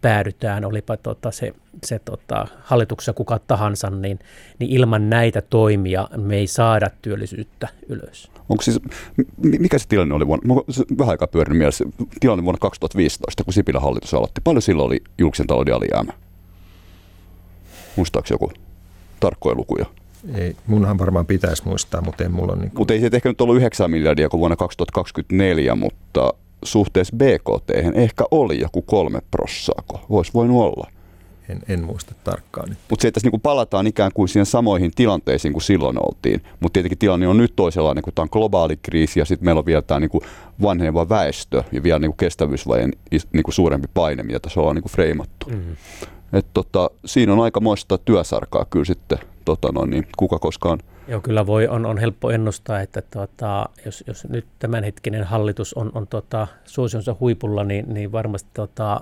[0.00, 1.52] päädytään, olipa tota se,
[1.84, 4.18] se tota, hallituksessa kuka tahansa, niin,
[4.58, 8.30] niin ilman näitä toimia me ei saada työllisyyttä ylös.
[8.48, 8.80] Onko siis,
[9.36, 10.54] mikä se tilanne oli vuonna,
[10.98, 11.84] vähän aikaa pyörinyt mielessä,
[12.20, 16.12] tilanne vuonna 2015, kun Sipilän hallitus aloitti, paljon silloin oli julkisen talouden alijäämä?
[17.98, 18.52] Muistaako joku
[19.20, 19.86] tarkkoja lukuja?
[20.34, 22.60] Ei, munhan varmaan pitäisi muistaa, mutta ei mulla ole...
[22.60, 22.80] Niin kuin...
[22.80, 26.34] Mutta ei se ehkä nyt ollut 9 miljardia kuin vuonna 2024, mutta
[26.64, 30.00] suhteessa BKT ehkä oli joku kolme prossaako.
[30.10, 30.90] Voisi voinut olla.
[31.48, 32.78] En, en muista tarkkaan nyt.
[32.90, 36.42] Mutta se, että niinku palataan ikään kuin siihen samoihin tilanteisiin kuin silloin oltiin.
[36.60, 39.66] Mutta tietenkin tilanne on nyt toisenlainen, kun tämä on globaali kriisi ja sitten meillä on
[39.66, 40.20] vielä tämä niinku
[40.62, 42.92] vanheneva väestö ja vielä niinku kestävyysvajeen
[43.32, 45.46] niinku suurempi paine, mitä tässä ollaan niinku freimattu.
[45.50, 45.76] Mm-hmm.
[46.32, 50.78] Et tota, siinä on aika muista työsarkaa kyllä sitten, tota noin, niin kuka koskaan.
[51.08, 55.90] Joo, kyllä voi, on, on helppo ennustaa, että tota, jos, jos nyt tämänhetkinen hallitus on,
[55.94, 59.00] on tota, suosionsa huipulla, niin, niin varmasti tota,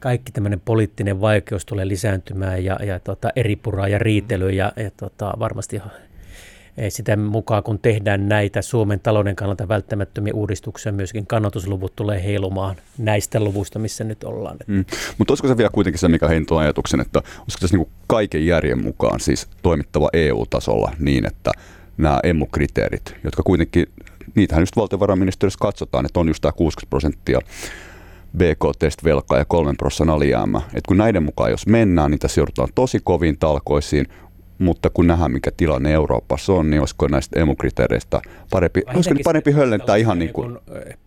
[0.00, 5.32] kaikki tämmöinen poliittinen vaikeus tulee lisääntymään ja, ja tota, eripuraa ja riitely ja, ja tota,
[5.38, 5.82] varmasti
[6.88, 13.40] sitä mukaan, kun tehdään näitä Suomen talouden kannalta välttämättömiä uudistuksia, myöskin kannatusluvut tulee heilumaan näistä
[13.40, 14.56] luvuista, missä nyt ollaan.
[14.66, 14.84] Mm.
[15.18, 18.82] Mutta olisiko se vielä kuitenkin se, mikä hintoo ajatuksen, että olisiko tässä niinku kaiken järjen
[18.82, 21.50] mukaan siis toimittava EU-tasolla niin, että
[21.98, 23.86] nämä emu-kriteerit, jotka kuitenkin,
[24.34, 27.38] niitähän just valtiovarainministeriössä katsotaan, että on just tämä 60 prosenttia
[28.36, 30.60] BKT velkaa ja 3 prosentin alijäämä.
[30.74, 34.06] Et kun näiden mukaan jos mennään, niin tässä joudutaan tosi koviin talkoisiin,
[34.58, 39.96] mutta kun nähdään mikä tilanne Euroopassa on, niin olisiko näistä emukriteereistä parempi, olisiko parempi höllentää
[39.96, 40.58] ihan niin kuin...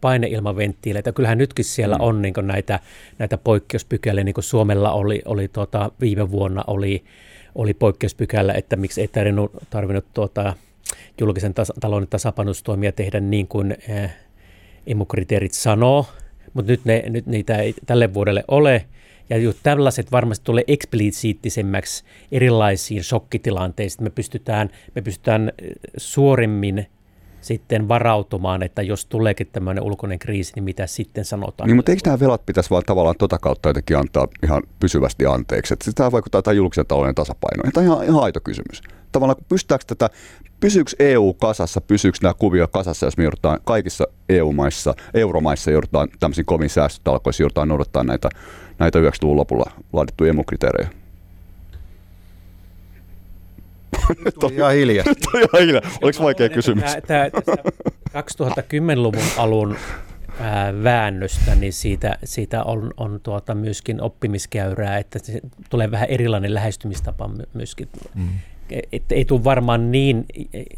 [0.02, 1.12] Paineilmaventtiileitä.
[1.12, 2.02] Kyllähän nytkin siellä mm.
[2.02, 2.80] on niin näitä,
[3.20, 7.04] näitä poikkeuspykäliä, niin kuin Suomella oli, oli tuota, viime vuonna oli,
[7.56, 10.54] oli poikkeuspykälä, että miksi ei tarvinnut, tarvinnut tuota,
[11.22, 14.16] julkisen tas- talouden tasapainotustoimia tehdä niin kuin äh,
[14.88, 16.06] emukriteerit sanoo,
[16.54, 18.86] mutta nyt, ne, nyt niitä ei tälle vuodelle ole.
[19.30, 24.04] Ja just tällaiset varmasti tulee eksplisiittisemmäksi erilaisiin shokkitilanteisiin.
[24.04, 25.52] Me pystytään, me pystytään
[25.98, 26.88] suoremmin
[27.42, 31.68] sitten varautumaan, että jos tuleekin tämmöinen ulkoinen kriisi, niin mitä sitten sanotaan?
[31.68, 35.74] Niin, mutta eikö nämä velat pitäisi vaan tavallaan tota kautta jotenkin antaa ihan pysyvästi anteeksi?
[35.74, 37.72] Että tämä vaikuttaa tähän julkisen talouden tasapainoon.
[37.72, 38.82] Tämä on ihan, ihan aito kysymys.
[39.12, 40.10] Tavallaan pystytäänkö tätä,
[40.60, 46.46] pysyykö EU kasassa, pysyykö nämä kuvio kasassa, jos me joudutaan kaikissa EU-maissa, euromaissa joudutaan tämmöisiin
[46.46, 48.30] koviin säästötalkoisiin, joudutaan noudattaa näitä,
[48.80, 50.90] näitä 90-luvun lopulla laadittuja emukriteerejä?
[54.40, 55.06] Tuli ihan hiljaa.
[55.32, 55.82] Tuli ihan hiljaa.
[56.02, 56.84] Oliko vaikea kysymys?
[57.08, 57.58] Tämä, tämä
[58.22, 59.78] 2010-luvun alun
[60.40, 66.54] ää, väännöstä, niin siitä, siitä on, on tuota myöskin oppimiskäyrää, että se tulee vähän erilainen
[66.54, 67.90] lähestymistapa myöskin.
[68.16, 68.30] Mm.
[68.92, 70.26] Et, ei tule varmaan niin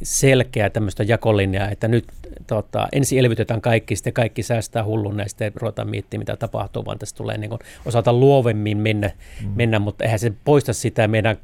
[0.03, 2.05] selkeää tämmöistä jakolinjaa, että nyt
[2.47, 6.99] tota, ensin elvytetään kaikki, sitten kaikki säästää hullun ja sitten ruvetaan miettimään, mitä tapahtuu, vaan
[6.99, 9.11] tässä tulee niin kuin, osata luovemmin mennä,
[9.43, 9.49] mm.
[9.55, 11.37] mennä, mutta eihän se poista sitä meidän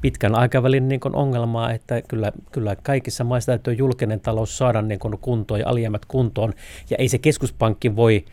[0.00, 4.98] pitkän aikavälin niin kuin ongelmaa, että kyllä, kyllä kaikissa maissa täytyy julkinen talous saada niin
[4.98, 6.52] kuin kuntoon ja alijäämät kuntoon,
[6.90, 8.24] ja ei se keskuspankki voi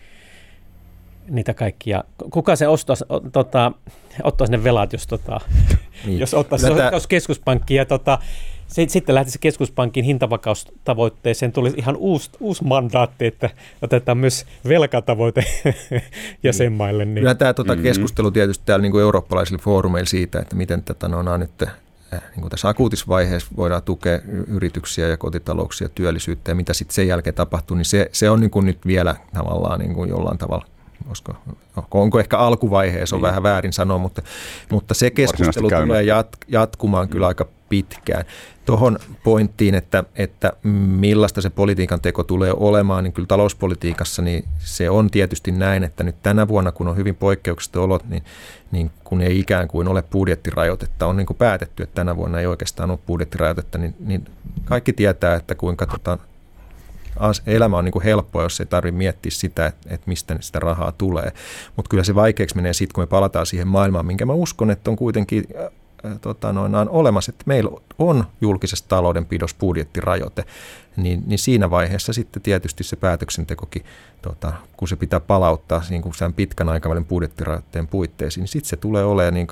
[1.31, 3.71] niitä kaikkia, kuka se ostaisi, tota,
[4.23, 5.39] ottaisi ne velat, jos, tota,
[6.05, 6.19] niin.
[6.19, 6.89] jos ottaisi Tätä...
[6.93, 8.19] jos keskuspankki ja tota,
[8.67, 13.49] sitten lähtisi keskuspankin hintavakaustavoitteeseen, tuli ihan uusi, uusi mandaatti, että
[13.81, 15.43] otetaan myös velkatavoite
[16.43, 17.05] jäsenmaille.
[17.05, 17.15] Niin.
[17.15, 17.83] Kyllä tämä tuota, mm-hmm.
[17.83, 21.73] keskustelu tietysti täällä niin kuin eurooppalaisilla foorumeilla siitä, että miten tätä no, on nyt äh,
[22.11, 27.07] niin kuin tässä akuutissa vaiheessa voidaan tukea yrityksiä ja kotitalouksia, työllisyyttä ja mitä sitten sen
[27.07, 30.65] jälkeen tapahtuu, niin se, se on niin kuin nyt vielä tavallaan niin kuin jollain tavalla
[31.07, 31.35] koska
[31.91, 33.27] onko ehkä alkuvaiheessa, on niin.
[33.27, 34.21] vähän väärin sanoa, mutta,
[34.71, 38.25] mutta se keskustelu tulee jat, jatkumaan kyllä aika pitkään.
[38.65, 44.89] Tuohon pointtiin, että, että millaista se politiikan teko tulee olemaan, niin kyllä talouspolitiikassa niin se
[44.89, 48.23] on tietysti näin, että nyt tänä vuonna, kun on hyvin poikkeukset olot, niin,
[48.71, 52.45] niin kun ei ikään kuin ole budjettirajoitetta, on niin kuin päätetty, että tänä vuonna ei
[52.45, 54.25] oikeastaan ole budjettirajoitetta, niin, niin
[54.65, 56.17] kaikki tietää, että kuinka tota,
[57.45, 60.91] elämä on niin kuin helppoa, jos ei tarvitse miettiä sitä, että, että mistä sitä rahaa
[60.91, 61.31] tulee.
[61.75, 64.91] Mutta kyllä se vaikeaksi menee sitten, kun me palataan siihen maailmaan, minkä mä uskon, että
[64.91, 65.43] on kuitenkin
[66.21, 70.45] tota, noin, on olemassa, että meillä on julkisessa taloudenpidossa budjettirajoite,
[70.97, 73.85] niin, niin siinä vaiheessa sitten tietysti se päätöksentekokin,
[74.21, 78.77] tota, kun se pitää palauttaa niin kuin sen pitkän aikavälin budjettirajoitteen puitteisiin, niin sitten se
[78.77, 79.47] tulee olemaan niin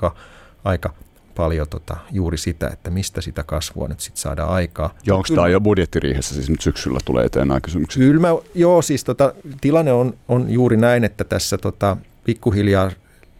[0.64, 0.94] aika
[1.34, 4.94] paljon tota, juuri sitä, että mistä sitä kasvua nyt sitten saadaan aikaa.
[5.06, 8.02] Ja onko tämä jo budjettiriihessä, siis nyt syksyllä tulee eteen nämä kysymykset?
[8.02, 12.90] Kyllä mä, joo, siis tota, tilanne on, on juuri näin, että tässä tota, pikkuhiljaa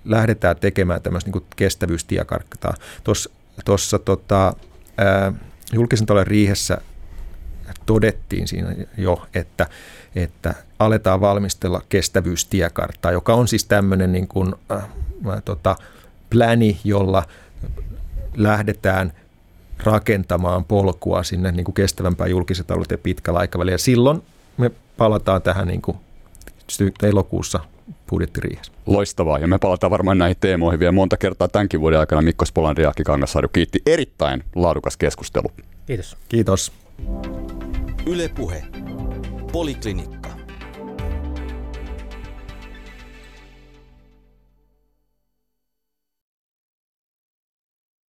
[0.04, 2.74] lähdetään tekemään tämmöistä niin kestävyystiekarttaa.
[3.64, 4.54] Tuossa tota,
[5.72, 6.78] julkisen talouden riihessä
[7.86, 9.66] todettiin siinä jo, että,
[10.14, 14.84] että aletaan valmistella kestävyystiekarttaa, joka on siis tämmöinen niin kuin, äh,
[15.44, 15.76] tota,
[16.30, 17.22] pläni, jolla
[18.36, 19.12] lähdetään
[19.84, 23.74] rakentamaan polkua sinne niin kuin kestävämpään julkisen talouteen pitkällä aikavälillä.
[23.74, 24.22] Ja silloin
[24.56, 25.96] me palataan tähän niin kuin
[27.02, 27.60] elokuussa
[28.10, 28.72] budjettiriihessä.
[28.86, 32.22] Loistavaa, ja me palataan varmaan näihin teemoihin vielä monta kertaa tämänkin vuoden aikana.
[32.22, 35.48] Mikko Spolandi ja Kangassaari kiitti erittäin laadukas keskustelu.
[35.86, 36.16] Kiitos.
[36.28, 36.72] Kiitos.
[38.06, 38.64] Yle Puhe.
[39.52, 40.19] Poliklinikka.